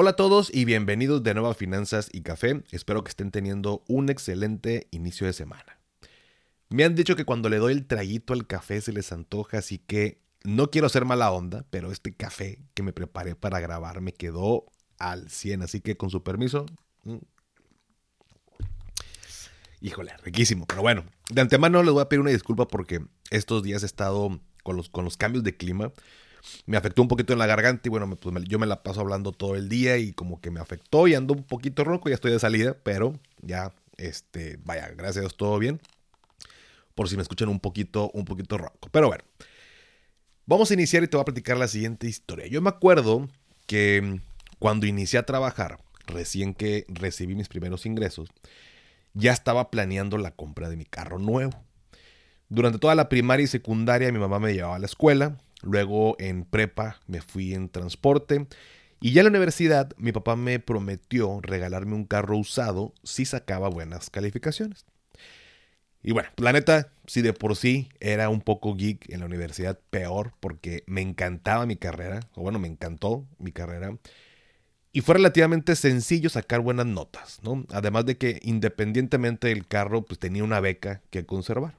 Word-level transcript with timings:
Hola 0.00 0.10
a 0.10 0.16
todos 0.16 0.48
y 0.54 0.64
bienvenidos 0.64 1.24
de 1.24 1.34
nuevo 1.34 1.48
a 1.48 1.54
Finanzas 1.54 2.08
y 2.12 2.22
Café. 2.22 2.62
Espero 2.70 3.02
que 3.02 3.08
estén 3.08 3.32
teniendo 3.32 3.82
un 3.88 4.10
excelente 4.10 4.86
inicio 4.92 5.26
de 5.26 5.32
semana. 5.32 5.80
Me 6.68 6.84
han 6.84 6.94
dicho 6.94 7.16
que 7.16 7.24
cuando 7.24 7.48
le 7.48 7.56
doy 7.56 7.72
el 7.72 7.84
traguito 7.84 8.32
al 8.32 8.46
café 8.46 8.80
se 8.80 8.92
les 8.92 9.10
antoja, 9.10 9.58
así 9.58 9.78
que 9.78 10.22
no 10.44 10.70
quiero 10.70 10.88
ser 10.88 11.04
mala 11.04 11.32
onda, 11.32 11.66
pero 11.70 11.90
este 11.90 12.14
café 12.14 12.60
que 12.74 12.84
me 12.84 12.92
preparé 12.92 13.34
para 13.34 13.58
grabar 13.58 14.00
me 14.00 14.12
quedó 14.12 14.66
al 15.00 15.30
100, 15.30 15.62
así 15.62 15.80
que 15.80 15.96
con 15.96 16.10
su 16.10 16.22
permiso... 16.22 16.66
Mm. 17.02 17.16
Híjole, 19.80 20.16
riquísimo. 20.18 20.64
Pero 20.68 20.80
bueno, 20.80 21.06
de 21.28 21.40
antemano 21.40 21.82
les 21.82 21.92
voy 21.92 22.02
a 22.02 22.08
pedir 22.08 22.20
una 22.20 22.30
disculpa 22.30 22.68
porque 22.68 23.04
estos 23.30 23.64
días 23.64 23.82
he 23.82 23.86
estado 23.86 24.40
con 24.62 24.76
los, 24.76 24.90
con 24.90 25.04
los 25.04 25.16
cambios 25.16 25.42
de 25.42 25.56
clima 25.56 25.92
me 26.66 26.76
afectó 26.76 27.02
un 27.02 27.08
poquito 27.08 27.32
en 27.32 27.38
la 27.38 27.46
garganta 27.46 27.82
y 27.86 27.90
bueno, 27.90 28.08
pues 28.16 28.44
yo 28.46 28.58
me 28.58 28.66
la 28.66 28.82
paso 28.82 29.00
hablando 29.00 29.32
todo 29.32 29.56
el 29.56 29.68
día 29.68 29.98
y 29.98 30.12
como 30.12 30.40
que 30.40 30.50
me 30.50 30.60
afectó 30.60 31.08
y 31.08 31.14
ando 31.14 31.34
un 31.34 31.42
poquito 31.42 31.84
ronco, 31.84 32.08
ya 32.08 32.14
estoy 32.14 32.32
de 32.32 32.38
salida, 32.38 32.76
pero 32.82 33.18
ya, 33.42 33.72
este, 33.96 34.58
vaya, 34.64 34.88
gracias 34.88 35.18
a 35.18 35.20
Dios, 35.20 35.36
todo 35.36 35.58
bien. 35.58 35.80
Por 36.94 37.08
si 37.08 37.16
me 37.16 37.22
escuchan 37.22 37.48
un 37.48 37.60
poquito, 37.60 38.10
un 38.12 38.24
poquito 38.24 38.58
ronco. 38.58 38.88
Pero 38.90 39.08
bueno, 39.08 39.24
vamos 40.46 40.70
a 40.70 40.74
iniciar 40.74 41.02
y 41.02 41.08
te 41.08 41.16
voy 41.16 41.22
a 41.22 41.26
platicar 41.26 41.56
la 41.56 41.68
siguiente 41.68 42.08
historia. 42.08 42.46
Yo 42.46 42.60
me 42.60 42.70
acuerdo 42.70 43.28
que 43.66 44.20
cuando 44.58 44.86
inicié 44.86 45.18
a 45.18 45.26
trabajar, 45.26 45.78
recién 46.06 46.54
que 46.54 46.84
recibí 46.88 47.34
mis 47.34 47.48
primeros 47.48 47.86
ingresos, 47.86 48.30
ya 49.14 49.32
estaba 49.32 49.70
planeando 49.70 50.18
la 50.18 50.32
compra 50.32 50.68
de 50.68 50.76
mi 50.76 50.84
carro 50.84 51.18
nuevo. 51.18 51.52
Durante 52.48 52.78
toda 52.78 52.94
la 52.94 53.08
primaria 53.08 53.44
y 53.44 53.48
secundaria 53.48 54.10
mi 54.10 54.18
mamá 54.18 54.38
me 54.38 54.54
llevaba 54.54 54.76
a 54.76 54.78
la 54.78 54.86
escuela, 54.86 55.36
Luego 55.62 56.16
en 56.18 56.44
prepa 56.44 57.00
me 57.06 57.20
fui 57.20 57.54
en 57.54 57.68
transporte. 57.68 58.46
Y 59.00 59.12
ya 59.12 59.20
en 59.20 59.26
la 59.26 59.30
universidad 59.30 59.92
mi 59.96 60.12
papá 60.12 60.36
me 60.36 60.58
prometió 60.58 61.40
regalarme 61.40 61.94
un 61.94 62.04
carro 62.04 62.36
usado 62.36 62.94
si 63.02 63.24
sacaba 63.24 63.68
buenas 63.68 64.10
calificaciones. 64.10 64.84
Y 66.02 66.12
bueno, 66.12 66.28
la 66.36 66.52
neta, 66.52 66.92
si 67.06 67.22
de 67.22 67.32
por 67.32 67.56
sí 67.56 67.88
era 68.00 68.28
un 68.28 68.40
poco 68.40 68.74
geek 68.74 69.10
en 69.10 69.20
la 69.20 69.26
universidad, 69.26 69.78
peor 69.90 70.32
porque 70.40 70.84
me 70.86 71.00
encantaba 71.02 71.66
mi 71.66 71.76
carrera, 71.76 72.20
o 72.34 72.42
bueno, 72.42 72.58
me 72.58 72.68
encantó 72.68 73.26
mi 73.38 73.52
carrera. 73.52 73.96
Y 74.92 75.00
fue 75.02 75.16
relativamente 75.16 75.76
sencillo 75.76 76.30
sacar 76.30 76.60
buenas 76.60 76.86
notas, 76.86 77.40
¿no? 77.42 77.66
Además 77.70 78.06
de 78.06 78.16
que 78.16 78.40
independientemente 78.42 79.48
del 79.48 79.66
carro, 79.66 80.02
pues 80.02 80.18
tenía 80.18 80.44
una 80.44 80.60
beca 80.60 81.02
que 81.10 81.26
conservar. 81.26 81.74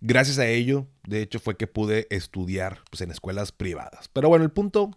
Gracias 0.00 0.38
a 0.38 0.46
ello, 0.46 0.86
de 1.06 1.20
hecho, 1.20 1.40
fue 1.40 1.56
que 1.56 1.66
pude 1.66 2.06
estudiar 2.10 2.78
pues, 2.90 3.02
en 3.02 3.10
escuelas 3.10 3.52
privadas. 3.52 4.08
Pero 4.08 4.28
bueno, 4.28 4.44
el 4.44 4.50
punto 4.50 4.96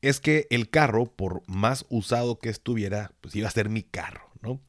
es 0.00 0.18
que 0.20 0.48
el 0.50 0.68
carro, 0.68 1.06
por 1.06 1.42
más 1.46 1.86
usado 1.88 2.38
que 2.38 2.48
estuviera, 2.48 3.12
pues 3.20 3.36
iba 3.36 3.46
a 3.46 3.52
ser 3.52 3.68
mi 3.68 3.82
carro, 3.82 4.28
¿no? 4.42 4.60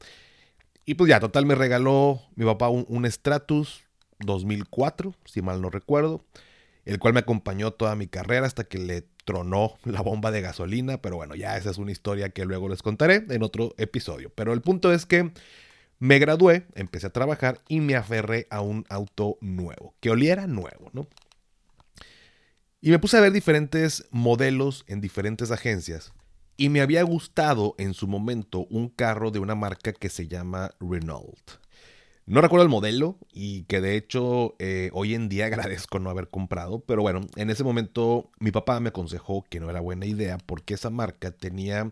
Y 0.86 0.94
pues 0.94 1.08
ya, 1.08 1.18
total, 1.18 1.44
me 1.46 1.54
regaló 1.54 2.22
mi 2.36 2.44
papá 2.44 2.68
un, 2.68 3.10
Stratus 3.10 3.82
2004, 4.20 5.14
si 5.24 5.42
mal 5.42 5.60
no 5.60 5.70
recuerdo, 5.70 6.24
el 6.84 6.98
cual 6.98 7.14
me 7.14 7.20
acompañó 7.20 7.72
toda 7.72 7.96
mi 7.96 8.06
carrera 8.06 8.46
hasta 8.46 8.64
que 8.64 8.78
le 8.78 9.08
tronó 9.24 9.74
la 9.84 10.02
bomba 10.02 10.30
de 10.30 10.40
gasolina, 10.40 11.02
pero 11.02 11.16
bueno, 11.16 11.34
ya 11.34 11.56
esa 11.56 11.70
es 11.70 11.78
una 11.78 11.90
historia 11.90 12.28
que 12.28 12.44
luego 12.44 12.68
les 12.68 12.82
contaré 12.82 13.24
en 13.28 13.42
otro 13.42 13.74
episodio. 13.76 14.30
Pero 14.34 14.52
el 14.52 14.60
punto 14.60 14.92
es 14.92 15.04
que 15.04 15.32
me 16.04 16.18
gradué, 16.18 16.66
empecé 16.74 17.06
a 17.06 17.12
trabajar 17.14 17.62
y 17.66 17.80
me 17.80 17.96
aferré 17.96 18.46
a 18.50 18.60
un 18.60 18.84
auto 18.90 19.38
nuevo, 19.40 19.94
que 20.00 20.10
oliera 20.10 20.46
nuevo, 20.46 20.90
¿no? 20.92 21.08
Y 22.82 22.90
me 22.90 22.98
puse 22.98 23.16
a 23.16 23.22
ver 23.22 23.32
diferentes 23.32 24.06
modelos 24.10 24.84
en 24.86 25.00
diferentes 25.00 25.50
agencias. 25.50 26.12
Y 26.58 26.68
me 26.68 26.82
había 26.82 27.02
gustado 27.04 27.74
en 27.78 27.94
su 27.94 28.06
momento 28.06 28.66
un 28.68 28.90
carro 28.90 29.30
de 29.30 29.38
una 29.38 29.54
marca 29.54 29.94
que 29.94 30.10
se 30.10 30.28
llama 30.28 30.72
Renault. 30.78 31.52
No 32.26 32.42
recuerdo 32.42 32.64
el 32.64 32.70
modelo 32.70 33.16
y 33.32 33.62
que 33.62 33.80
de 33.80 33.96
hecho 33.96 34.56
eh, 34.58 34.90
hoy 34.92 35.14
en 35.14 35.30
día 35.30 35.46
agradezco 35.46 36.00
no 36.00 36.10
haber 36.10 36.28
comprado, 36.28 36.80
pero 36.80 37.00
bueno, 37.00 37.22
en 37.36 37.48
ese 37.48 37.64
momento 37.64 38.30
mi 38.38 38.50
papá 38.50 38.78
me 38.78 38.90
aconsejó 38.90 39.42
que 39.48 39.58
no 39.58 39.70
era 39.70 39.80
buena 39.80 40.04
idea 40.04 40.36
porque 40.36 40.74
esa 40.74 40.90
marca 40.90 41.30
tenía 41.30 41.90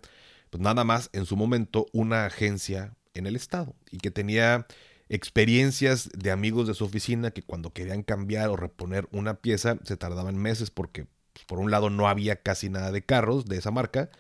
pues 0.51 0.61
nada 0.63 0.85
más 0.85 1.09
en 1.15 1.25
su 1.25 1.35
momento 1.35 1.87
una 1.95 2.27
agencia 2.27 2.95
en 3.15 3.27
el 3.27 3.37
estado 3.37 3.75
y 3.91 3.99
que 3.99 4.11
tenía 4.11 4.67
experiencias 5.09 6.09
de 6.15 6.31
amigos 6.31 6.67
de 6.67 6.75
su 6.75 6.85
oficina 6.85 7.31
que 7.33 7.43
cuando 7.43 7.73
querían 7.73 8.03
cambiar 8.03 8.49
o 8.49 8.57
reponer 8.57 9.09
una 9.13 9.35
pieza 9.35 9.77
se 9.85 9.97
tardaban 9.97 10.37
meses 10.39 10.71
porque 10.71 11.07
pues, 11.33 11.45
por 11.45 11.59
un 11.59 11.71
lado 11.71 11.91
no 11.91 12.09
había 12.09 12.37
casi 12.37 12.71
nada 12.71 12.93
de 12.93 13.03
carros 13.03 13.47
de 13.47 13.59
esa 13.59 13.71
marca, 13.71 14.11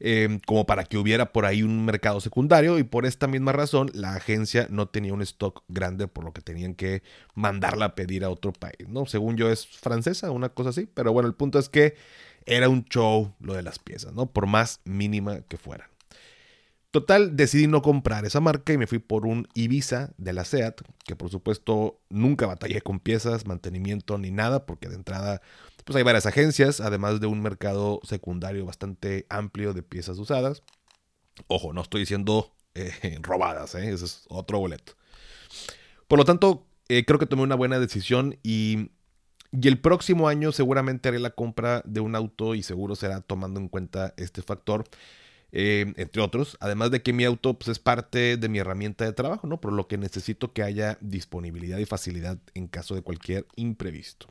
em, 0.00 0.40
como 0.40 0.66
para 0.66 0.84
que 0.84 0.98
hubiera 0.98 1.32
por 1.32 1.44
ahí 1.46 1.62
un 1.62 1.84
mercado 1.84 2.20
secundario 2.20 2.78
y 2.78 2.84
por 2.84 3.06
esta 3.06 3.26
misma 3.26 3.52
razón 3.52 3.90
la 3.94 4.14
agencia 4.14 4.66
no 4.70 4.88
tenía 4.88 5.14
un 5.14 5.22
stock 5.22 5.64
grande 5.68 6.08
por 6.08 6.24
lo 6.24 6.32
que 6.32 6.40
tenían 6.40 6.74
que 6.74 7.02
mandarla 7.34 7.86
a 7.86 7.94
pedir 7.94 8.24
a 8.24 8.30
otro 8.30 8.52
país, 8.52 8.88
¿no? 8.88 9.06
Según 9.06 9.36
yo 9.36 9.50
es 9.50 9.66
francesa, 9.66 10.30
una 10.30 10.50
cosa 10.50 10.70
así, 10.70 10.88
pero 10.92 11.12
bueno, 11.12 11.28
el 11.28 11.34
punto 11.34 11.58
es 11.58 11.68
que 11.68 11.96
era 12.46 12.68
un 12.68 12.84
show 12.86 13.34
lo 13.40 13.54
de 13.54 13.62
las 13.62 13.78
piezas, 13.78 14.12
¿no? 14.12 14.26
Por 14.26 14.46
más 14.46 14.80
mínima 14.84 15.42
que 15.42 15.56
fueran. 15.56 15.91
Total, 16.92 17.36
decidí 17.36 17.68
no 17.68 17.80
comprar 17.80 18.26
esa 18.26 18.40
marca 18.40 18.74
y 18.74 18.76
me 18.76 18.86
fui 18.86 18.98
por 18.98 19.24
un 19.24 19.48
Ibiza 19.54 20.12
de 20.18 20.34
la 20.34 20.44
SEAT, 20.44 20.82
que 21.06 21.16
por 21.16 21.30
supuesto 21.30 22.02
nunca 22.10 22.44
batallé 22.44 22.82
con 22.82 23.00
piezas, 23.00 23.46
mantenimiento 23.46 24.18
ni 24.18 24.30
nada, 24.30 24.66
porque 24.66 24.90
de 24.90 24.96
entrada 24.96 25.40
pues 25.86 25.96
hay 25.96 26.02
varias 26.02 26.26
agencias, 26.26 26.82
además 26.82 27.18
de 27.18 27.28
un 27.28 27.40
mercado 27.40 28.00
secundario 28.02 28.66
bastante 28.66 29.24
amplio 29.30 29.72
de 29.72 29.82
piezas 29.82 30.18
usadas. 30.18 30.62
Ojo, 31.46 31.72
no 31.72 31.80
estoy 31.80 32.00
diciendo 32.00 32.52
eh, 32.74 33.18
robadas, 33.22 33.74
¿eh? 33.74 33.90
ese 33.90 34.04
es 34.04 34.26
otro 34.28 34.58
boleto. 34.58 34.92
Por 36.08 36.18
lo 36.18 36.26
tanto, 36.26 36.66
eh, 36.90 37.06
creo 37.06 37.18
que 37.18 37.24
tomé 37.24 37.42
una 37.42 37.54
buena 37.54 37.78
decisión 37.78 38.38
y, 38.42 38.90
y 39.50 39.66
el 39.66 39.80
próximo 39.80 40.28
año 40.28 40.52
seguramente 40.52 41.08
haré 41.08 41.20
la 41.20 41.30
compra 41.30 41.80
de 41.86 42.00
un 42.00 42.14
auto 42.14 42.54
y 42.54 42.62
seguro 42.62 42.96
será 42.96 43.22
tomando 43.22 43.60
en 43.60 43.68
cuenta 43.68 44.12
este 44.18 44.42
factor 44.42 44.84
eh, 45.54 45.92
entre 45.96 46.22
otros, 46.22 46.56
además 46.60 46.90
de 46.90 47.02
que 47.02 47.12
mi 47.12 47.24
auto 47.24 47.58
pues, 47.58 47.68
es 47.68 47.78
parte 47.78 48.38
de 48.38 48.48
mi 48.48 48.58
herramienta 48.58 49.04
de 49.04 49.12
trabajo, 49.12 49.46
¿no? 49.46 49.60
Por 49.60 49.74
lo 49.74 49.86
que 49.86 49.98
necesito 49.98 50.52
que 50.54 50.62
haya 50.62 50.96
disponibilidad 51.02 51.76
y 51.78 51.84
facilidad 51.84 52.38
en 52.54 52.68
caso 52.68 52.94
de 52.94 53.02
cualquier 53.02 53.46
imprevisto. 53.54 54.28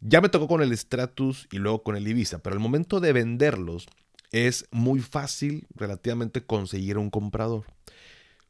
Ya 0.00 0.22
me 0.22 0.30
tocó 0.30 0.48
con 0.48 0.62
el 0.62 0.76
Stratus 0.76 1.46
y 1.52 1.58
luego 1.58 1.82
con 1.82 1.94
el 1.94 2.08
Ibiza, 2.08 2.38
pero 2.38 2.54
al 2.54 2.60
momento 2.60 3.00
de 3.00 3.12
venderlos 3.12 3.86
es 4.32 4.66
muy 4.70 5.00
fácil 5.00 5.66
relativamente 5.74 6.44
conseguir 6.44 6.96
un 6.96 7.10
comprador. 7.10 7.64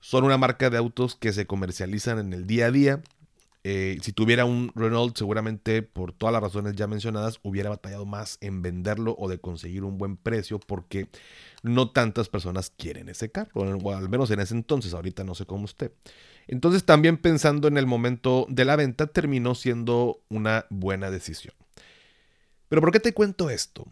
Son 0.00 0.24
una 0.24 0.38
marca 0.38 0.70
de 0.70 0.78
autos 0.78 1.16
que 1.16 1.32
se 1.32 1.46
comercializan 1.46 2.18
en 2.18 2.32
el 2.32 2.46
día 2.46 2.66
a 2.66 2.70
día 2.70 3.02
eh, 3.64 3.98
si 4.02 4.12
tuviera 4.12 4.44
un 4.44 4.70
Renault, 4.74 5.16
seguramente 5.16 5.82
por 5.82 6.12
todas 6.12 6.32
las 6.32 6.42
razones 6.42 6.74
ya 6.74 6.86
mencionadas, 6.86 7.40
hubiera 7.42 7.70
batallado 7.70 8.06
más 8.06 8.38
en 8.40 8.62
venderlo 8.62 9.16
o 9.18 9.28
de 9.28 9.38
conseguir 9.38 9.84
un 9.84 9.98
buen 9.98 10.16
precio 10.16 10.60
porque 10.60 11.08
no 11.62 11.90
tantas 11.90 12.28
personas 12.28 12.70
quieren 12.70 13.08
ese 13.08 13.30
carro, 13.30 13.62
al 13.62 14.08
menos 14.08 14.30
en 14.30 14.40
ese 14.40 14.54
entonces, 14.54 14.94
ahorita 14.94 15.24
no 15.24 15.34
sé 15.34 15.44
cómo 15.44 15.64
usted. 15.64 15.92
Entonces 16.46 16.84
también 16.84 17.18
pensando 17.18 17.68
en 17.68 17.76
el 17.76 17.86
momento 17.86 18.46
de 18.48 18.64
la 18.64 18.76
venta, 18.76 19.06
terminó 19.06 19.54
siendo 19.54 20.22
una 20.28 20.66
buena 20.70 21.10
decisión. 21.10 21.54
Pero 22.68 22.80
¿por 22.80 22.92
qué 22.92 23.00
te 23.00 23.12
cuento 23.12 23.50
esto? 23.50 23.86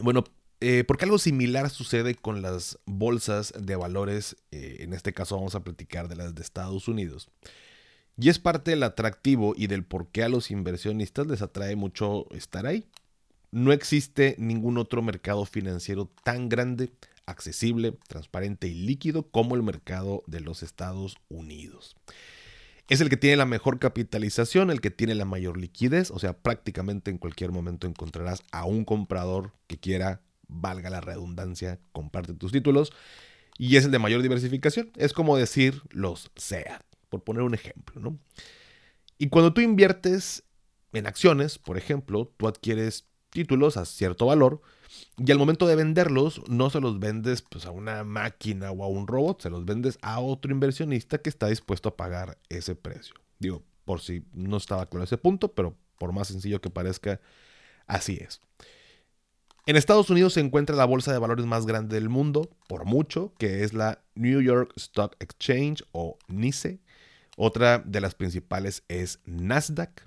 Bueno, 0.00 0.24
eh, 0.60 0.84
porque 0.86 1.04
algo 1.04 1.18
similar 1.18 1.68
sucede 1.68 2.14
con 2.14 2.40
las 2.40 2.78
bolsas 2.86 3.52
de 3.58 3.76
valores, 3.76 4.36
eh, 4.50 4.78
en 4.80 4.94
este 4.94 5.12
caso 5.12 5.36
vamos 5.36 5.54
a 5.54 5.60
platicar 5.60 6.08
de 6.08 6.16
las 6.16 6.34
de 6.34 6.42
Estados 6.42 6.88
Unidos. 6.88 7.28
Y 8.16 8.28
es 8.28 8.38
parte 8.38 8.70
del 8.70 8.82
atractivo 8.82 9.54
y 9.56 9.66
del 9.66 9.84
por 9.84 10.08
qué 10.08 10.22
a 10.22 10.28
los 10.28 10.50
inversionistas 10.50 11.26
les 11.26 11.42
atrae 11.42 11.74
mucho 11.74 12.26
estar 12.30 12.66
ahí. 12.66 12.86
No 13.50 13.72
existe 13.72 14.36
ningún 14.38 14.78
otro 14.78 15.02
mercado 15.02 15.44
financiero 15.44 16.10
tan 16.22 16.48
grande, 16.48 16.92
accesible, 17.26 17.94
transparente 18.08 18.68
y 18.68 18.74
líquido 18.74 19.28
como 19.30 19.54
el 19.54 19.62
mercado 19.62 20.22
de 20.26 20.40
los 20.40 20.62
Estados 20.62 21.16
Unidos. 21.28 21.96
Es 22.88 23.00
el 23.00 23.08
que 23.08 23.16
tiene 23.16 23.36
la 23.36 23.46
mejor 23.46 23.78
capitalización, 23.78 24.70
el 24.70 24.80
que 24.80 24.90
tiene 24.90 25.14
la 25.14 25.24
mayor 25.24 25.56
liquidez, 25.56 26.10
o 26.10 26.18
sea, 26.18 26.34
prácticamente 26.34 27.10
en 27.10 27.18
cualquier 27.18 27.50
momento 27.50 27.86
encontrarás 27.86 28.42
a 28.52 28.66
un 28.66 28.84
comprador 28.84 29.52
que 29.66 29.78
quiera, 29.78 30.20
valga 30.48 30.90
la 30.90 31.00
redundancia, 31.00 31.80
comparte 31.92 32.34
tus 32.34 32.52
títulos. 32.52 32.92
y 33.56 33.76
es 33.76 33.84
el 33.84 33.92
de 33.92 34.00
mayor 34.00 34.20
diversificación. 34.20 34.90
Es 34.96 35.12
como 35.12 35.36
decir 35.36 35.82
los 35.90 36.30
SEAT, 36.34 36.82
por 37.08 37.22
poner 37.22 37.42
un 37.42 37.54
ejemplo, 37.54 38.00
¿no? 38.00 38.18
Y 39.18 39.28
cuando 39.28 39.52
tú 39.52 39.60
inviertes 39.60 40.42
en 40.92 41.06
acciones, 41.06 41.58
por 41.58 41.78
ejemplo, 41.78 42.32
tú 42.36 42.48
adquieres 42.48 43.06
títulos 43.30 43.76
a 43.76 43.84
cierto 43.84 44.26
valor 44.26 44.60
y 45.18 45.30
al 45.30 45.38
momento 45.38 45.66
de 45.66 45.76
venderlos 45.76 46.40
no 46.48 46.70
se 46.70 46.80
los 46.80 46.98
vendes 47.00 47.42
pues, 47.42 47.66
a 47.66 47.70
una 47.70 48.04
máquina 48.04 48.70
o 48.70 48.84
a 48.84 48.88
un 48.88 49.06
robot, 49.06 49.42
se 49.42 49.50
los 49.50 49.64
vendes 49.64 49.98
a 50.02 50.20
otro 50.20 50.52
inversionista 50.52 51.18
que 51.18 51.30
está 51.30 51.48
dispuesto 51.48 51.90
a 51.90 51.96
pagar 51.96 52.38
ese 52.48 52.74
precio. 52.74 53.14
Digo, 53.38 53.62
por 53.84 54.00
si 54.00 54.24
no 54.32 54.56
estaba 54.56 54.86
claro 54.86 55.04
ese 55.04 55.18
punto, 55.18 55.52
pero 55.52 55.76
por 55.98 56.12
más 56.12 56.28
sencillo 56.28 56.60
que 56.60 56.70
parezca, 56.70 57.20
así 57.86 58.18
es. 58.20 58.40
En 59.66 59.76
Estados 59.76 60.10
Unidos 60.10 60.34
se 60.34 60.40
encuentra 60.40 60.76
la 60.76 60.84
bolsa 60.84 61.12
de 61.12 61.18
valores 61.18 61.46
más 61.46 61.64
grande 61.64 61.94
del 61.94 62.10
mundo, 62.10 62.50
por 62.68 62.84
mucho, 62.84 63.32
que 63.38 63.64
es 63.64 63.72
la 63.72 64.02
New 64.14 64.42
York 64.42 64.72
Stock 64.76 65.16
Exchange 65.20 65.82
o 65.92 66.18
NICE. 66.28 66.80
Otra 67.36 67.78
de 67.78 68.00
las 68.00 68.14
principales 68.14 68.84
es 68.88 69.18
Nasdaq. 69.24 70.02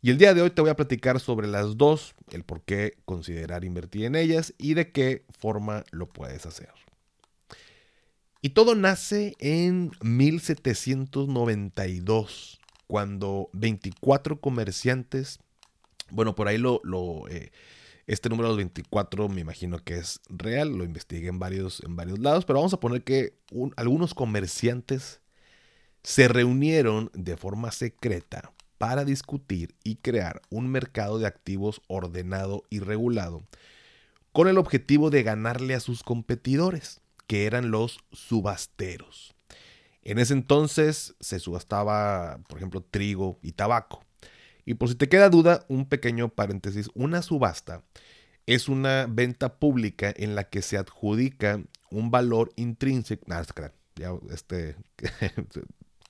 Y 0.00 0.10
el 0.10 0.18
día 0.18 0.34
de 0.34 0.42
hoy 0.42 0.50
te 0.50 0.60
voy 0.60 0.70
a 0.70 0.76
platicar 0.76 1.18
sobre 1.18 1.46
las 1.46 1.78
dos, 1.78 2.14
el 2.30 2.44
por 2.44 2.60
qué 2.62 2.98
considerar 3.04 3.64
invertir 3.64 4.04
en 4.04 4.16
ellas 4.16 4.52
y 4.58 4.74
de 4.74 4.92
qué 4.92 5.24
forma 5.38 5.84
lo 5.92 6.10
puedes 6.10 6.44
hacer. 6.44 6.68
Y 8.42 8.50
todo 8.50 8.74
nace 8.74 9.34
en 9.38 9.92
1792, 10.02 12.60
cuando 12.86 13.48
24 13.54 14.42
comerciantes, 14.42 15.38
bueno, 16.10 16.34
por 16.34 16.48
ahí 16.48 16.58
lo, 16.58 16.82
eh, 17.30 17.50
este 18.06 18.28
número 18.28 18.50
de 18.50 18.56
24 18.56 19.30
me 19.30 19.40
imagino 19.40 19.78
que 19.78 19.96
es 19.96 20.20
real, 20.28 20.76
lo 20.76 20.84
investigué 20.84 21.28
en 21.28 21.38
varios, 21.38 21.82
en 21.86 21.96
varios 21.96 22.18
lados, 22.18 22.44
pero 22.44 22.58
vamos 22.58 22.74
a 22.74 22.80
poner 22.80 23.02
que 23.02 23.38
algunos 23.76 24.12
comerciantes 24.12 25.22
se 26.04 26.28
reunieron 26.28 27.10
de 27.14 27.36
forma 27.36 27.72
secreta 27.72 28.52
para 28.78 29.04
discutir 29.04 29.74
y 29.82 29.96
crear 29.96 30.42
un 30.50 30.68
mercado 30.68 31.18
de 31.18 31.26
activos 31.26 31.80
ordenado 31.88 32.64
y 32.68 32.80
regulado, 32.80 33.42
con 34.30 34.46
el 34.46 34.58
objetivo 34.58 35.08
de 35.08 35.22
ganarle 35.22 35.74
a 35.74 35.80
sus 35.80 36.02
competidores, 36.02 37.00
que 37.26 37.46
eran 37.46 37.70
los 37.70 38.00
subasteros. 38.12 39.34
En 40.02 40.18
ese 40.18 40.34
entonces 40.34 41.14
se 41.20 41.40
subastaba, 41.40 42.38
por 42.48 42.58
ejemplo, 42.58 42.82
trigo 42.82 43.38
y 43.42 43.52
tabaco. 43.52 44.04
Y 44.66 44.74
por 44.74 44.90
si 44.90 44.96
te 44.96 45.08
queda 45.08 45.30
duda, 45.30 45.64
un 45.68 45.86
pequeño 45.86 46.28
paréntesis, 46.28 46.90
una 46.94 47.22
subasta 47.22 47.82
es 48.44 48.68
una 48.68 49.06
venta 49.08 49.58
pública 49.58 50.12
en 50.14 50.34
la 50.34 50.44
que 50.44 50.60
se 50.60 50.76
adjudica 50.76 51.62
un 51.90 52.10
valor 52.10 52.52
intrínseco. 52.56 53.24
Ya 53.96 54.12
este, 54.30 54.76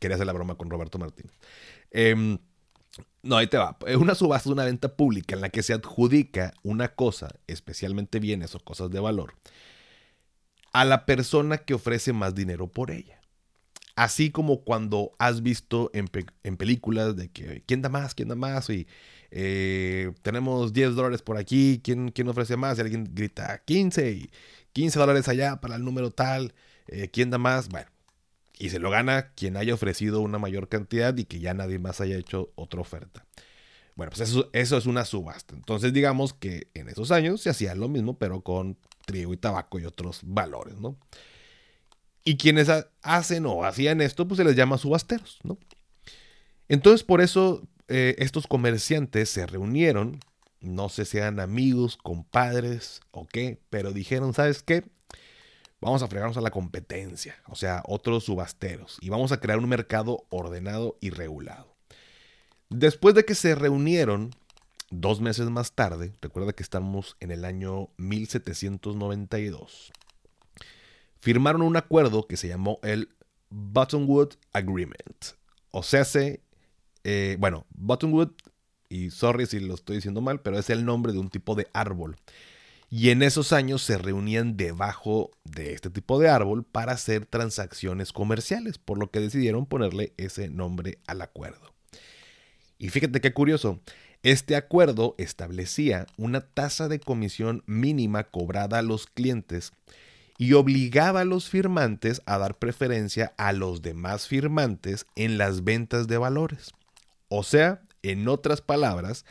quería 0.01 0.17
hacer 0.17 0.27
la 0.27 0.33
broma 0.33 0.57
con 0.57 0.71
Roberto 0.71 0.99
Martínez. 0.99 1.35
Em, 1.91 2.39
no, 3.23 3.37
ahí 3.37 3.47
te 3.47 3.57
va. 3.57 3.77
Una 3.99 4.15
subasta 4.15 4.49
es 4.49 4.53
una 4.53 4.65
venta 4.65 4.97
pública 4.97 5.35
en 5.35 5.41
la 5.41 5.49
que 5.49 5.63
se 5.63 5.73
adjudica 5.73 6.53
una 6.63 6.95
cosa, 6.95 7.35
especialmente 7.47 8.21
bienes 8.21 8.55
o 8.55 8.61
cosas 8.61 8.91
de 8.91 9.01
valor, 9.01 9.35
a 10.73 10.85
la 10.85 11.07
persona 11.07 11.59
que 11.59 11.75
ofrece 11.75 12.13
más 12.13 12.35
dinero 12.35 12.69
por 12.69 12.91
ella. 12.91 13.21
Así 13.97 14.31
como 14.31 14.65
cuando 14.65 15.13
has 15.19 15.43
visto 15.43 15.91
en, 15.95 16.09
películas 16.09 17.15
de 17.15 17.29
que 17.31 17.63
quién 17.65 17.81
da 17.81 17.89
más, 17.89 18.15
quién 18.15 18.29
da 18.29 18.35
más, 18.35 18.69
y 18.69 18.89
eh, 19.31 20.13
tenemos 20.23 20.73
10 20.73 20.97
dólares 20.97 21.23
por 21.23 21.37
aquí, 21.39 21.81
¿quién, 21.83 22.11
¿quién, 22.11 22.29
ofrece 22.29 22.57
más? 22.57 22.77
Y 22.79 22.81
alguien 22.81 23.09
grita 23.15 23.63
15 23.65 24.11
y 24.13 24.31
15 24.73 24.99
dólares 24.99 25.29
allá 25.29 25.61
para 25.61 25.77
el 25.77 25.85
número 25.85 26.11
tal, 26.11 26.55
eh, 26.89 27.09
¿quién 27.13 27.31
da 27.31 27.39
más? 27.39 27.69
Bueno, 27.69 27.89
y 28.59 28.71
se 28.71 28.79
lo 28.79 28.91
gana 28.91 29.33
quien 29.35 29.57
haya 29.57 29.75
ofrecido 29.75 30.21
una 30.21 30.39
mayor 30.39 30.69
cantidad 30.69 31.17
y 31.17 31.25
que 31.25 31.41
ya 31.41 31.55
nadie 31.55 31.79
más 31.79 32.01
haya 32.01 32.17
hecho 32.17 32.53
otra 32.55 32.81
oferta. 32.81 33.27
Bueno, 33.97 34.11
pues 34.11 34.29
eso, 34.29 34.51
eso 34.53 34.77
es 34.77 34.87
una 34.87 35.05
subasta. 35.05 35.55
Entonces 35.55 35.93
digamos 35.93 36.35
que 36.35 36.69
en 36.75 36.89
esos 36.89 37.11
años 37.11 37.41
se 37.41 37.51
hacía 37.51 37.75
lo 37.75 37.89
mismo, 37.89 38.19
pero 38.19 38.43
con 38.43 38.77
trigo 39.07 39.33
y 39.33 39.37
tabaco 39.37 39.79
y 39.79 39.85
otros 39.85 40.21
valores, 40.23 40.77
¿no? 40.79 40.97
Y 42.25 42.37
quienes 42.37 42.69
hacen 43.03 43.47
o 43.47 43.65
hacían 43.65 44.01
esto, 44.01 44.27
pues 44.27 44.39
se 44.39 44.45
les 44.45 44.57
llama 44.57 44.79
subasteros, 44.79 45.39
¿no? 45.43 45.59
Entonces 46.69 47.05
por 47.05 47.21
eso 47.21 47.69
eh, 47.89 48.15
estos 48.19 48.47
comerciantes 48.47 49.29
se 49.29 49.47
reunieron, 49.47 50.21
no 50.61 50.89
sé 50.89 51.05
si 51.05 51.19
eran 51.19 51.39
amigos, 51.39 51.99
compadres 51.99 53.01
o 53.11 53.27
qué, 53.27 53.61
pero 53.69 53.93
dijeron, 53.93 54.33
¿sabes 54.33 54.63
qué? 54.63 54.85
Vamos 55.85 56.03
a 56.03 56.09
fregarnos 56.09 56.39
a 56.39 56.41
la 56.41 56.51
competencia, 56.51 57.37
o 57.47 57.55
sea, 57.55 57.83
otros 57.87 58.25
subasteros, 58.25 58.97
y 59.03 59.11
vamos 59.11 59.33
a 59.33 59.41
crear 59.41 59.59
un 59.59 59.69
mercado 59.69 60.25
ordenado 60.31 60.97
y 61.01 61.11
regulado. 61.11 61.77
Después 62.71 63.15
de 63.15 63.27
que 63.27 63.35
se 63.35 63.55
reunieron, 63.55 64.31
dos 64.91 65.21
meses 65.21 65.51
más 65.51 65.73
tarde, 65.73 66.15
recuerda 66.23 66.55
que 66.55 66.63
estamos 66.63 67.17
en 67.21 67.31
el 67.31 67.45
año 67.45 67.91
1792, 67.99 69.93
firmaron 71.21 71.61
un 71.61 71.77
acuerdo 71.77 72.27
que 72.27 72.39
se 72.39 72.49
llamó 72.49 72.79
el 72.83 73.11
Buttonwood 73.51 74.35
Agreement. 74.55 75.37
O 75.71 75.83
sea, 75.83 76.07
se, 76.07 76.41
eh, 77.05 77.37
bueno, 77.39 77.67
Buttonwood, 77.75 78.31
y 78.89 79.11
sorry 79.11 79.45
si 79.45 79.61
lo 79.61 79.75
estoy 79.75 79.97
diciendo 79.97 80.23
mal, 80.23 80.41
pero 80.41 80.59
es 80.59 80.71
el 80.71 80.87
nombre 80.87 81.13
de 81.13 81.19
un 81.19 81.29
tipo 81.29 81.55
de 81.55 81.69
árbol 81.75 82.17
y 82.97 83.11
en 83.11 83.25
esos 83.25 83.53
años 83.53 83.83
se 83.83 83.99
reunían 83.99 84.57
debajo 84.57 85.33
de 85.43 85.73
este 85.73 85.91
tipo 85.91 86.21
de 86.21 86.29
árbol 86.29 86.63
para 86.63 86.93
hacer 86.93 87.27
transacciones 87.27 88.13
comerciales, 88.13 88.79
por 88.79 88.99
lo 88.99 89.11
que 89.11 89.19
decidieron 89.19 89.67
ponerle 89.67 90.13
ese 90.17 90.49
nombre 90.49 90.99
al 91.09 91.21
acuerdo. 91.21 91.75
Y 92.79 92.91
fíjate 92.91 93.21
qué 93.21 93.33
curioso, 93.33 93.81
este 94.23 94.55
acuerdo 94.55 95.17
establecía 95.19 96.07
una 96.17 96.43
tasa 96.43 96.87
de 96.87 97.01
comisión 97.01 97.65
mínima 97.67 98.23
cobrada 98.23 98.79
a 98.79 98.83
los 98.83 99.09
clientes 99.09 99.73
y 100.39 100.53
obligaba 100.53 101.23
a 101.23 101.25
los 101.25 101.49
firmantes 101.49 102.23
a 102.27 102.39
dar 102.39 102.61
preferencia 102.61 103.35
a 103.39 103.53
los 103.53 103.83
demás 103.83 104.29
firmantes 104.29 105.07
en 105.17 105.37
las 105.37 105.65
ventas 105.65 106.07
de 106.07 106.19
valores. 106.19 106.71
O 107.29 107.43
sea, 107.43 107.83
en 108.05 108.29
otras 108.29 108.61
palabras, 108.61 109.25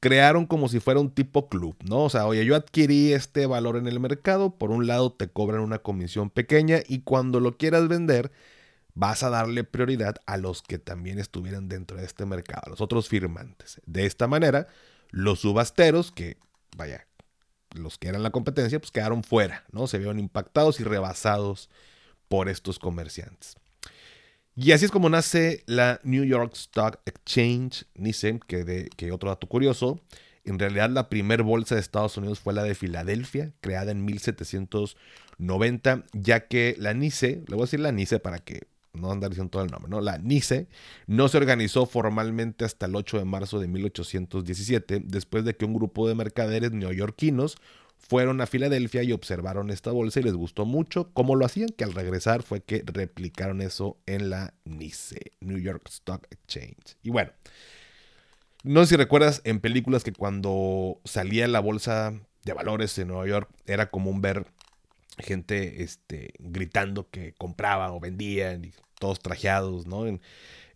crearon 0.00 0.46
como 0.46 0.68
si 0.68 0.80
fuera 0.80 1.00
un 1.00 1.10
tipo 1.10 1.48
club, 1.48 1.76
¿no? 1.84 2.04
O 2.04 2.10
sea, 2.10 2.26
oye, 2.26 2.44
yo 2.44 2.54
adquirí 2.54 3.12
este 3.12 3.46
valor 3.46 3.76
en 3.76 3.86
el 3.86 4.00
mercado, 4.00 4.56
por 4.56 4.70
un 4.70 4.86
lado 4.86 5.12
te 5.12 5.28
cobran 5.28 5.60
una 5.60 5.78
comisión 5.80 6.30
pequeña 6.30 6.80
y 6.86 7.00
cuando 7.00 7.40
lo 7.40 7.56
quieras 7.56 7.88
vender, 7.88 8.30
vas 8.94 9.22
a 9.22 9.30
darle 9.30 9.64
prioridad 9.64 10.16
a 10.26 10.36
los 10.36 10.62
que 10.62 10.78
también 10.78 11.18
estuvieran 11.18 11.68
dentro 11.68 11.96
de 11.96 12.04
este 12.04 12.26
mercado, 12.26 12.62
a 12.66 12.70
los 12.70 12.80
otros 12.80 13.08
firmantes. 13.08 13.80
De 13.86 14.06
esta 14.06 14.26
manera, 14.26 14.68
los 15.10 15.40
subasteros, 15.40 16.12
que 16.12 16.36
vaya, 16.76 17.06
los 17.74 17.98
que 17.98 18.08
eran 18.08 18.22
la 18.22 18.30
competencia, 18.30 18.80
pues 18.80 18.90
quedaron 18.90 19.22
fuera, 19.22 19.64
¿no? 19.72 19.86
Se 19.86 19.98
vieron 19.98 20.18
impactados 20.18 20.80
y 20.80 20.84
rebasados 20.84 21.70
por 22.28 22.48
estos 22.48 22.78
comerciantes. 22.78 23.56
Y 24.60 24.72
así 24.72 24.86
es 24.86 24.90
como 24.90 25.08
nace 25.08 25.62
la 25.66 26.00
New 26.02 26.24
York 26.24 26.52
Stock 26.54 26.98
Exchange, 27.06 27.84
NICE, 27.94 28.40
que, 28.44 28.64
de, 28.64 28.90
que 28.96 29.12
otro 29.12 29.28
dato 29.28 29.46
curioso, 29.46 30.00
en 30.42 30.58
realidad 30.58 30.90
la 30.90 31.08
primer 31.08 31.44
bolsa 31.44 31.76
de 31.76 31.80
Estados 31.80 32.16
Unidos 32.16 32.40
fue 32.40 32.54
la 32.54 32.64
de 32.64 32.74
Filadelfia, 32.74 33.52
creada 33.60 33.92
en 33.92 34.04
1790, 34.04 36.06
ya 36.12 36.48
que 36.48 36.74
la 36.76 36.92
NICE, 36.92 37.44
le 37.46 37.54
voy 37.54 37.60
a 37.60 37.66
decir 37.66 37.78
la 37.78 37.92
NICE 37.92 38.18
para 38.18 38.40
que 38.40 38.66
no 38.94 39.12
andar 39.12 39.30
diciendo 39.30 39.52
todo 39.52 39.62
el 39.62 39.70
nombre, 39.70 39.88
¿no? 39.88 40.00
La 40.00 40.18
NICE 40.18 40.66
no 41.06 41.28
se 41.28 41.36
organizó 41.36 41.86
formalmente 41.86 42.64
hasta 42.64 42.86
el 42.86 42.96
8 42.96 43.20
de 43.20 43.26
marzo 43.26 43.60
de 43.60 43.68
1817, 43.68 45.02
después 45.04 45.44
de 45.44 45.54
que 45.54 45.66
un 45.66 45.74
grupo 45.74 46.08
de 46.08 46.16
mercaderes 46.16 46.72
neoyorquinos 46.72 47.58
fueron 47.98 48.40
a 48.40 48.46
Filadelfia 48.46 49.02
y 49.02 49.12
observaron 49.12 49.70
esta 49.70 49.90
bolsa 49.90 50.20
y 50.20 50.22
les 50.22 50.34
gustó 50.34 50.64
mucho 50.64 51.10
cómo 51.12 51.36
lo 51.36 51.44
hacían, 51.44 51.68
que 51.68 51.84
al 51.84 51.92
regresar 51.92 52.42
fue 52.42 52.62
que 52.62 52.82
replicaron 52.86 53.60
eso 53.60 53.98
en 54.06 54.30
la 54.30 54.54
NICE, 54.64 55.32
New 55.40 55.58
York 55.58 55.82
Stock 55.88 56.26
Exchange. 56.30 56.96
Y 57.02 57.10
bueno, 57.10 57.32
no 58.62 58.82
sé 58.84 58.90
si 58.90 58.96
recuerdas 58.96 59.40
en 59.44 59.60
películas 59.60 60.04
que 60.04 60.12
cuando 60.12 61.00
salía 61.04 61.46
la 61.48 61.60
bolsa 61.60 62.14
de 62.44 62.52
valores 62.52 62.96
en 62.98 63.08
Nueva 63.08 63.26
York 63.26 63.50
era 63.66 63.90
común 63.90 64.20
ver 64.20 64.46
gente 65.18 65.82
este, 65.82 66.32
gritando 66.38 67.08
que 67.10 67.34
compraban 67.36 67.90
o 67.90 68.00
vendían, 68.00 68.64
y 68.64 68.72
todos 68.98 69.20
trajeados, 69.20 69.86
¿no? 69.86 70.06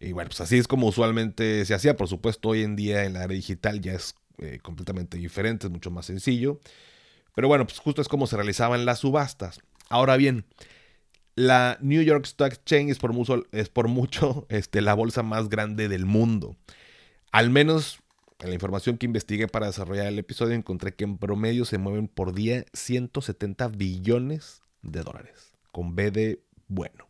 y 0.00 0.12
bueno, 0.12 0.29
pues 0.29 0.41
así 0.41 0.59
es 0.59 0.69
como 0.69 0.88
usualmente 0.88 1.64
se 1.64 1.75
hacía. 1.75 1.97
Por 1.97 2.09
supuesto, 2.09 2.50
hoy 2.50 2.62
en 2.62 2.76
día 2.76 3.05
en 3.05 3.14
la 3.14 3.25
era 3.25 3.35
digital 3.35 3.81
ya 3.81 3.93
es 3.93 4.14
eh, 4.38 4.59
completamente 4.62 5.17
diferente, 5.17 5.67
es 5.67 5.73
mucho 5.73 5.91
más 5.91 6.07
sencillo. 6.07 6.61
Pero 7.34 7.48
bueno, 7.48 7.66
pues 7.66 7.78
justo 7.78 8.02
es 8.02 8.08
como 8.08 8.26
se 8.26 8.36
realizaban 8.36 8.84
las 8.84 9.00
subastas. 9.00 9.60
Ahora 9.88 10.16
bien, 10.16 10.44
la 11.34 11.78
New 11.80 12.02
York 12.02 12.24
Stock 12.24 12.52
Exchange 12.52 12.90
es 12.90 12.98
por 12.98 13.12
mucho, 13.12 13.46
es 13.52 13.70
este, 14.48 14.80
la 14.80 14.94
bolsa 14.94 15.22
más 15.22 15.48
grande 15.48 15.88
del 15.88 16.04
mundo. 16.06 16.56
Al 17.30 17.50
menos 17.50 18.02
en 18.42 18.48
la 18.48 18.54
información 18.54 18.98
que 18.98 19.06
investigué 19.06 19.46
para 19.46 19.66
desarrollar 19.66 20.06
el 20.06 20.18
episodio 20.18 20.54
encontré 20.54 20.94
que 20.94 21.04
en 21.04 21.16
promedio 21.16 21.64
se 21.64 21.78
mueven 21.78 22.08
por 22.08 22.34
día 22.34 22.64
170 22.72 23.68
billones 23.68 24.62
de 24.82 25.02
dólares. 25.02 25.52
con 25.70 25.94
B 25.94 26.10
de 26.10 26.42
bueno. 26.68 27.08